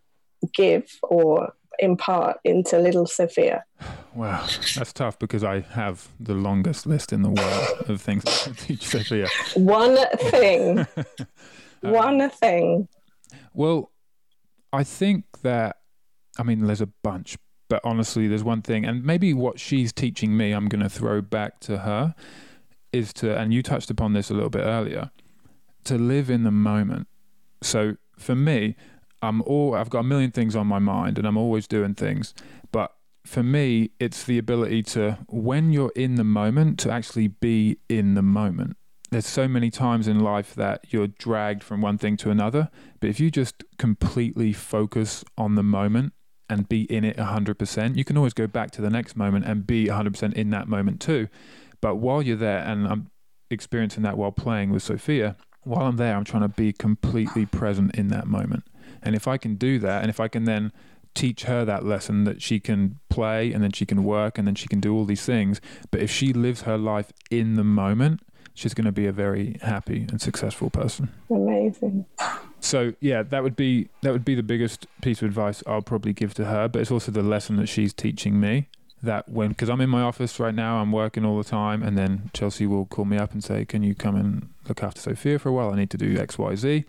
[0.54, 3.64] give or impart into little Sophia?
[4.14, 4.46] Wow,
[4.76, 8.88] that's tough because I have the longest list in the world of things to teach
[8.88, 9.28] Sophia.
[9.56, 10.86] One thing.
[11.84, 12.88] Um, One thing.
[13.54, 13.92] Well,
[14.74, 15.76] I think that,
[16.40, 17.38] I mean, there's a bunch,
[17.70, 21.22] but honestly, there's one thing, and maybe what she's teaching me, I'm going to throw
[21.22, 22.16] back to her,
[22.94, 25.12] is to, and you touched upon this a little bit earlier,
[25.84, 27.08] to live in the moment.
[27.62, 28.76] So for me,
[29.22, 32.34] I'm all, I've got a million things on my mind, and I'm always doing things.
[32.72, 32.94] But
[33.26, 38.14] for me, it's the ability to, when you're in the moment, to actually be in
[38.14, 38.78] the moment.
[39.10, 42.70] There's so many times in life that you're dragged from one thing to another.
[43.00, 46.14] But if you just completely focus on the moment
[46.50, 47.96] and be in it 100%.
[47.96, 51.02] You can always go back to the next moment and be 100% in that moment
[51.02, 51.28] too.
[51.82, 53.10] But while you're there, and I'm
[53.50, 57.96] experiencing that while playing with Sophia, while I'm there, I'm trying to be completely present
[57.96, 58.64] in that moment.
[59.04, 60.72] And if I can do that, and if I can then
[61.14, 64.56] teach her that lesson that she can play and then she can work and then
[64.56, 65.60] she can do all these things,
[65.92, 68.22] but if she lives her life in the moment,
[68.58, 71.10] she's going to be a very happy and successful person.
[71.30, 72.06] Amazing.
[72.60, 76.12] So yeah, that would be that would be the biggest piece of advice I'll probably
[76.12, 76.68] give to her.
[76.68, 78.68] But it's also the lesson that she's teaching me.
[79.04, 81.96] That when because I'm in my office right now, I'm working all the time, and
[81.96, 85.38] then Chelsea will call me up and say, "Can you come and look after Sophia
[85.38, 85.72] for a while?
[85.72, 86.86] I need to do X, Y, Z."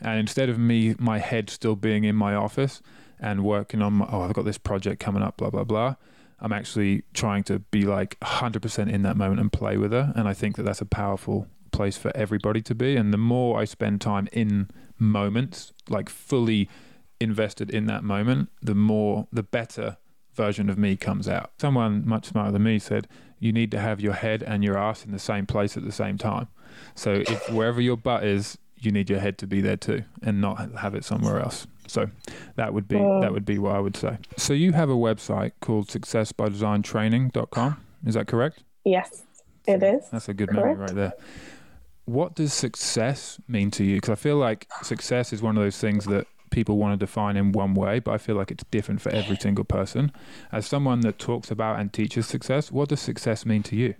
[0.00, 2.80] And instead of me, my head still being in my office
[3.20, 5.96] and working on, my, oh, I've got this project coming up, blah blah blah.
[6.44, 10.12] I'm actually trying to be like 100% in that moment and play with her.
[10.14, 12.96] And I think that that's a powerful place for everybody to be.
[12.96, 14.68] And the more I spend time in
[14.98, 16.68] moments, like fully
[17.18, 19.96] invested in that moment, the more, the better
[20.34, 21.52] version of me comes out.
[21.58, 25.02] Someone much smarter than me said, you need to have your head and your ass
[25.02, 26.48] in the same place at the same time.
[26.94, 30.42] So if wherever your butt is, you need your head to be there too and
[30.42, 31.66] not have it somewhere else.
[31.86, 32.10] So
[32.56, 33.32] that would be that oh.
[33.32, 34.18] would be what I would say.
[34.36, 37.80] So you have a website called successbydesigntraining.com.
[38.06, 38.62] Is that correct?
[38.84, 39.22] Yes,
[39.66, 40.08] it is.
[40.10, 40.66] That's a good correct.
[40.66, 41.12] memory right there
[42.06, 43.96] what does success mean to you?
[43.96, 47.36] Because I feel like success is one of those things that people want to define
[47.36, 50.12] in one way, but I feel like it's different for every single person.
[50.52, 53.94] As someone that talks about and teaches success, what does success mean to you?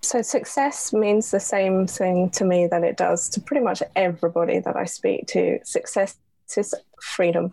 [0.00, 4.60] So, success means the same thing to me that it does to pretty much everybody
[4.60, 5.58] that I speak to.
[5.64, 6.16] Success
[6.56, 7.52] is freedom,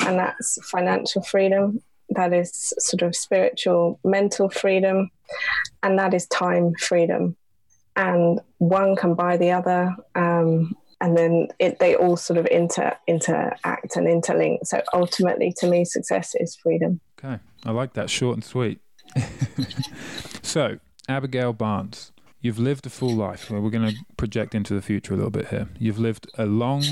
[0.00, 5.10] and that's financial freedom, that is sort of spiritual, mental freedom,
[5.82, 7.36] and that is time freedom
[7.98, 9.94] and one can buy the other.
[10.14, 14.60] Um, and then it, they all sort of inter interact and interlink.
[14.64, 17.00] So ultimately, to me, success is freedom.
[17.22, 18.80] Okay, I like that, short and sweet.
[20.42, 23.50] so, Abigail Barnes, you've lived a full life.
[23.50, 25.68] Well, we're going to project into the future a little bit here.
[25.78, 26.84] You've lived a long,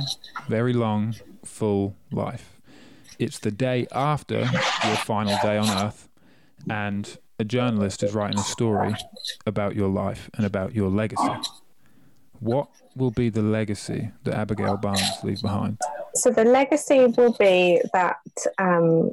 [0.48, 2.60] very long, full life.
[3.18, 6.08] It's the day after your final day on Earth,
[6.68, 8.94] and a journalist is writing a story
[9.46, 11.32] about your life and about your legacy.
[12.40, 15.78] What will be the legacy that Abigail Barnes leaves behind?
[16.14, 18.18] So the legacy will be that
[18.58, 19.12] um,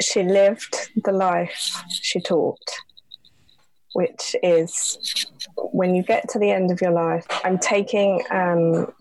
[0.00, 2.70] she lived the life she taught,
[3.94, 5.26] which is
[5.56, 7.26] when you get to the end of your life.
[7.44, 8.92] I'm taking um,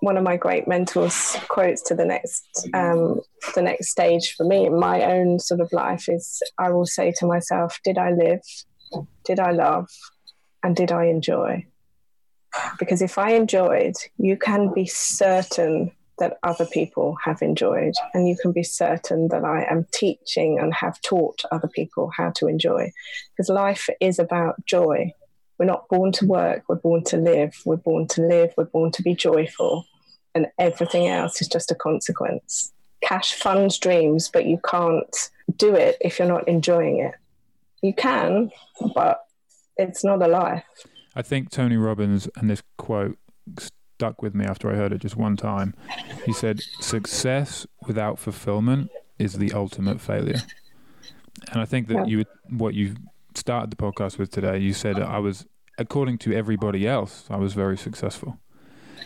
[0.00, 3.20] one of my great mentors' quotes to the next um,
[3.54, 7.12] the next stage for me in my own sort of life is I will say
[7.18, 8.40] to myself, did I live?
[9.24, 9.88] Did I love?
[10.62, 11.66] And did I enjoy?
[12.78, 18.36] Because if I enjoyed, you can be certain that other people have enjoyed, and you
[18.36, 22.92] can be certain that I am teaching and have taught other people how to enjoy.
[23.32, 25.12] Because life is about joy.
[25.58, 27.60] We're not born to work, we're born to live.
[27.64, 29.86] We're born to live, we're born to be joyful,
[30.34, 32.72] and everything else is just a consequence.
[33.02, 37.14] Cash funds dreams, but you can't do it if you're not enjoying it.
[37.82, 38.50] You can,
[38.94, 39.24] but
[39.76, 40.64] it's not a life.
[41.14, 43.18] I think Tony Robbins and this quote
[43.98, 45.74] stuck with me after I heard it just one time.
[46.24, 50.40] He said, "Success without fulfillment is the ultimate failure."
[51.50, 52.94] And I think that you what you
[53.34, 55.46] started the podcast with today, you said I was
[55.78, 58.38] according to everybody else, I was very successful.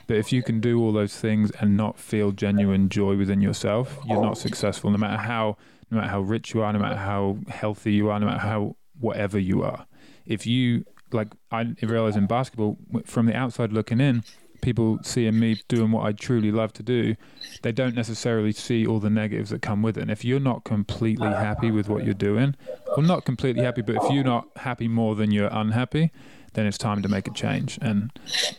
[0.06, 3.98] But if you can do all those things and not feel genuine joy within yourself,
[4.06, 5.56] you're not successful no matter how
[5.90, 8.76] no matter how rich you are, no matter how healthy you are, no matter how
[9.00, 9.86] whatever you are.
[10.26, 12.76] If you like I realize in basketball
[13.06, 14.22] from the outside looking in,
[14.62, 17.14] people seeing me doing what I truly love to do,
[17.62, 20.02] they don't necessarily see all the negatives that come with it.
[20.02, 22.56] And if you're not completely happy with what you're doing,
[22.86, 26.10] well, not completely happy, but if you're not happy more than you're unhappy,
[26.54, 27.78] then it's time to make a change.
[27.82, 28.10] And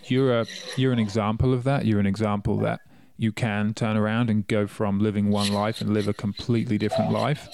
[0.05, 0.45] you're a
[0.77, 1.85] you're an example of that.
[1.85, 2.81] You're an example that
[3.17, 7.11] you can turn around and go from living one life and live a completely different
[7.11, 7.47] life.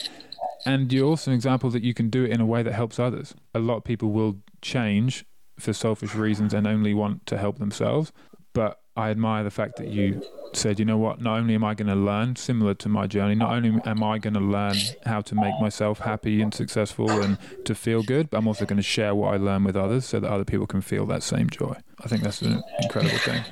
[0.66, 3.00] And you're also an example that you can do it in a way that helps
[3.00, 3.34] others.
[3.54, 5.26] A lot of people will change
[5.58, 8.12] for selfish reasons and only want to help themselves.
[8.54, 10.22] But I admire the fact that you
[10.54, 13.36] said, you know what, not only am I going to learn, similar to my journey,
[13.36, 14.76] not only am I going to learn
[15.06, 18.78] how to make myself happy and successful and to feel good, but I'm also going
[18.78, 21.50] to share what I learn with others so that other people can feel that same
[21.50, 21.76] joy.
[22.04, 23.43] I think that's an incredible thing.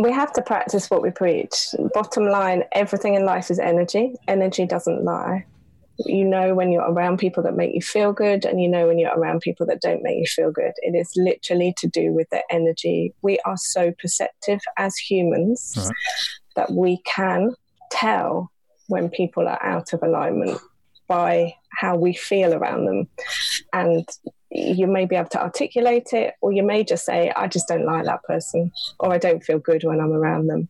[0.00, 1.68] We have to practice what we preach.
[1.92, 4.14] Bottom line, everything in life is energy.
[4.26, 5.44] Energy doesn't lie
[5.98, 8.98] you know when you're around people that make you feel good and you know when
[8.98, 10.72] you're around people that don't make you feel good.
[10.78, 13.14] It is literally to do with the energy.
[13.22, 15.92] We are so perceptive as humans right.
[16.56, 17.54] that we can
[17.90, 18.50] tell
[18.88, 20.60] when people are out of alignment
[21.06, 23.08] by how we feel around them.
[23.72, 24.08] And
[24.54, 27.84] you may be able to articulate it or you may just say i just don't
[27.84, 28.70] like that person
[29.00, 30.68] or i don't feel good when i'm around them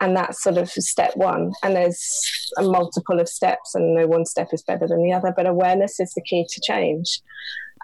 [0.00, 1.52] and that's sort of step one.
[1.62, 5.32] And there's a multiple of steps and no one step is better than the other
[5.36, 7.20] but awareness is the key to change.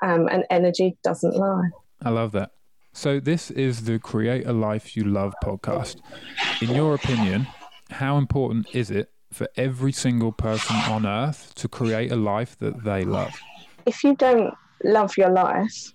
[0.03, 1.71] Um, and energy doesn't lie.
[2.03, 2.51] I love that.
[2.93, 5.97] So this is the create a life you love podcast.
[6.61, 7.47] In your opinion
[7.91, 12.83] how important is it for every single person on earth to create a life that
[12.83, 13.33] they love?
[13.85, 15.93] If you don't love your life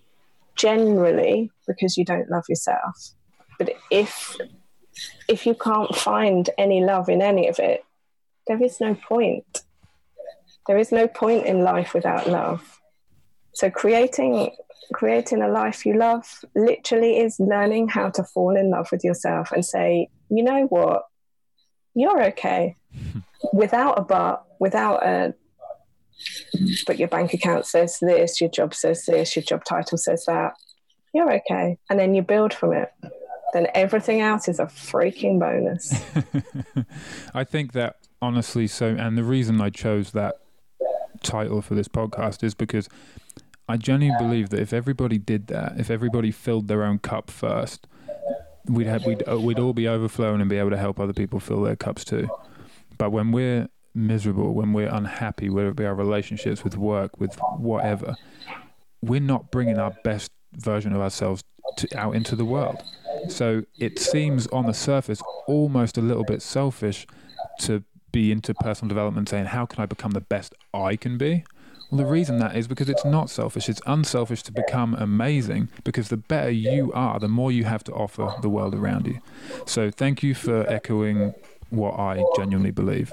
[0.56, 3.14] generally because you don't love yourself
[3.60, 4.36] but if
[5.28, 7.84] if you can't find any love in any of it,
[8.48, 9.64] there is no point.
[10.68, 12.80] There is no point in life without love.
[13.54, 14.56] So creating
[14.92, 19.52] creating a life you love literally is learning how to fall in love with yourself
[19.52, 21.04] and say, you know what,
[21.94, 22.76] you're okay.
[23.54, 25.36] without a but, without a
[26.88, 30.54] but your bank account says this, your job says this, your job title says that.
[31.14, 31.78] You're okay.
[31.90, 32.92] And then you build from it
[33.54, 35.94] then everything else is a freaking bonus.
[37.34, 40.36] I think that honestly, so, and the reason I chose that
[41.24, 42.90] title for this podcast is because
[43.68, 47.88] I genuinely believe that if everybody did that, if everybody filled their own cup first,
[48.68, 51.40] we'd have we'd uh, we'd all be overflowing and be able to help other people
[51.40, 52.28] fill their cups too.
[52.98, 57.38] But when we're miserable, when we're unhappy, whether it be our relationships with work, with
[57.58, 58.16] whatever,
[59.02, 61.44] we're not bringing our best version of ourselves
[61.78, 62.82] to, out into the world.
[63.28, 67.08] So it seems on the surface almost a little bit selfish
[67.62, 71.44] to be into personal development saying, how can I become the best I can be?
[71.92, 73.68] Well, the reason that is because it's not selfish.
[73.68, 77.94] It's unselfish to become amazing because the better you are, the more you have to
[77.94, 79.20] offer the world around you.
[79.66, 81.34] So, thank you for echoing
[81.72, 83.12] what I genuinely believe.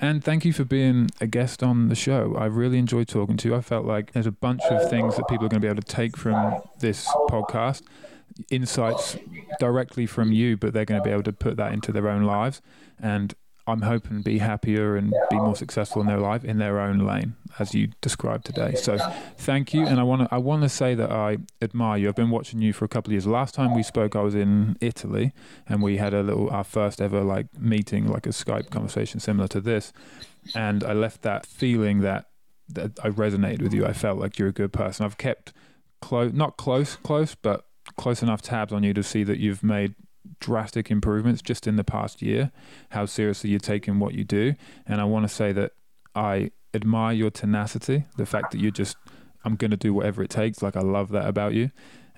[0.00, 2.34] And thank you for being a guest on the show.
[2.36, 3.54] I really enjoyed talking to you.
[3.54, 5.82] I felt like there's a bunch of things that people are going to be able
[5.82, 7.82] to take from this podcast
[8.50, 9.16] insights
[9.58, 12.22] directly from you, but they're going to be able to put that into their own
[12.24, 12.60] lives.
[12.98, 13.34] And
[13.68, 17.36] I'm hoping be happier and be more successful in their life in their own lane,
[17.58, 18.74] as you described today.
[18.74, 18.96] So,
[19.36, 22.08] thank you, and I want to I want to say that I admire you.
[22.08, 23.26] I've been watching you for a couple of years.
[23.26, 25.32] Last time we spoke, I was in Italy,
[25.68, 29.48] and we had a little our first ever like meeting, like a Skype conversation similar
[29.48, 29.92] to this,
[30.54, 32.30] and I left that feeling that
[32.70, 33.84] that I resonated with you.
[33.84, 35.04] I felt like you're a good person.
[35.04, 35.52] I've kept
[36.00, 37.66] close, not close, close, but
[37.96, 39.94] close enough tabs on you to see that you've made
[40.40, 42.50] drastic improvements just in the past year,
[42.90, 44.54] how seriously you're taking what you do.
[44.86, 45.72] And I want to say that
[46.14, 48.96] I admire your tenacity, the fact that you're just,
[49.44, 50.62] I'm going to do whatever it takes.
[50.62, 51.70] Like, I love that about you.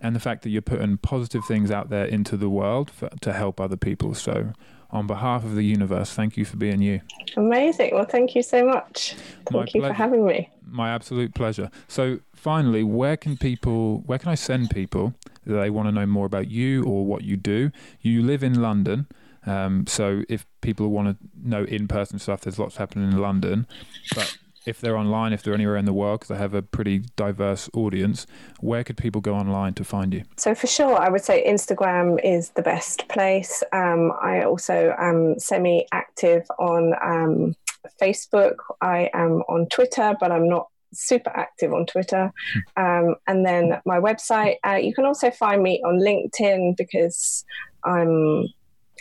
[0.02, 3.32] And the fact that you're putting positive things out there into the world for, to
[3.32, 4.14] help other people.
[4.14, 4.52] So,
[4.92, 7.00] on behalf of the universe, thank you for being you.
[7.36, 7.90] Amazing.
[7.92, 9.14] Well, thank you so much.
[9.46, 9.88] Thank My you pleasure.
[9.88, 10.50] for having me.
[10.64, 11.70] My absolute pleasure.
[11.86, 15.14] So, finally, where can people, where can I send people
[15.44, 17.70] they want to know more about you or what you do?
[18.00, 19.06] You live in London.
[19.46, 23.66] Um, so if people want to know in person stuff, there's lots happening in London.
[24.14, 24.36] But
[24.66, 27.70] if they're online, if they're anywhere in the world, because I have a pretty diverse
[27.72, 28.26] audience,
[28.60, 30.24] where could people go online to find you?
[30.36, 33.62] So, for sure, I would say Instagram is the best place.
[33.72, 37.56] Um, I also am semi active on um,
[38.00, 38.56] Facebook.
[38.80, 42.32] I am on Twitter, but I'm not super active on Twitter.
[42.76, 42.82] Hmm.
[42.82, 47.44] Um, and then my website, uh, you can also find me on LinkedIn because
[47.84, 48.46] I'm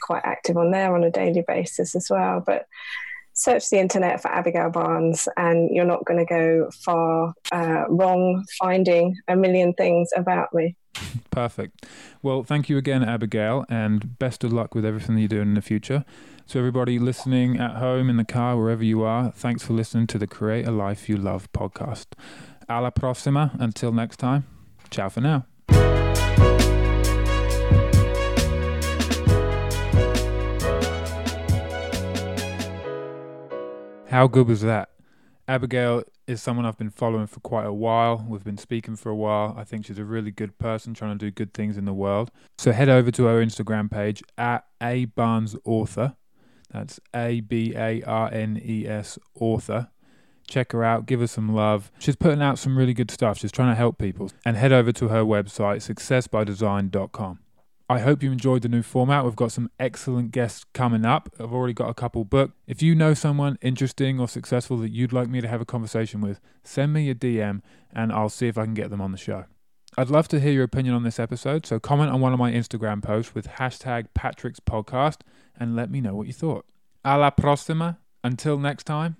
[0.01, 2.41] quite active on there on a daily basis as well.
[2.45, 2.65] But
[3.33, 8.45] search the internet for Abigail Barnes, and you're not going to go far uh, wrong
[8.59, 10.75] finding a million things about me.
[11.31, 11.85] Perfect.
[12.21, 15.61] Well, thank you again, Abigail, and best of luck with everything you're doing in the
[15.61, 16.05] future.
[16.49, 20.17] To everybody listening at home, in the car, wherever you are, thanks for listening to
[20.17, 22.07] the Create a Life You Love podcast.
[22.67, 23.51] A la próxima.
[23.59, 24.45] Until next time,
[24.89, 25.45] ciao for now.
[34.09, 34.89] How good was that?
[35.47, 38.25] Abigail is someone I've been following for quite a while.
[38.27, 39.55] We've been speaking for a while.
[39.57, 42.31] I think she's a really good person trying to do good things in the world.
[42.57, 46.15] So head over to her Instagram page at A Barnes Author
[46.71, 49.89] that's A B A R N E S author.
[50.47, 51.91] Check her out, give her some love.
[51.99, 53.37] She's putting out some really good stuff.
[53.37, 54.31] She's trying to help people.
[54.43, 57.39] And head over to her website, successbydesign.com.
[57.91, 59.25] I hope you enjoyed the new format.
[59.25, 61.33] We've got some excellent guests coming up.
[61.39, 62.55] I've already got a couple booked.
[62.67, 66.21] If you know someone interesting or successful that you'd like me to have a conversation
[66.21, 67.61] with, send me a DM
[67.91, 69.45] and I'll see if I can get them on the show.
[69.97, 72.51] I'd love to hear your opinion on this episode, so comment on one of my
[72.51, 75.21] Instagram posts with hashtag Patrick's Podcast
[75.59, 76.67] and let me know what you thought.
[77.03, 77.31] A la.
[78.23, 79.17] Until next time,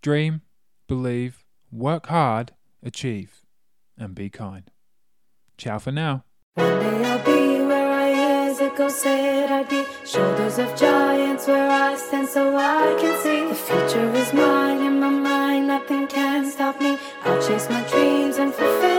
[0.00, 0.42] dream,
[0.86, 2.52] believe, work hard,
[2.84, 3.40] achieve,
[3.98, 4.70] and be kind.
[5.58, 6.24] Ciao for now
[8.72, 13.48] miracles said I'd be Shoulders of giants where I stand so I can see.
[13.48, 16.98] The future is mine in my mind, nothing can stop me.
[17.24, 18.91] I'll chase my dreams and fulfill.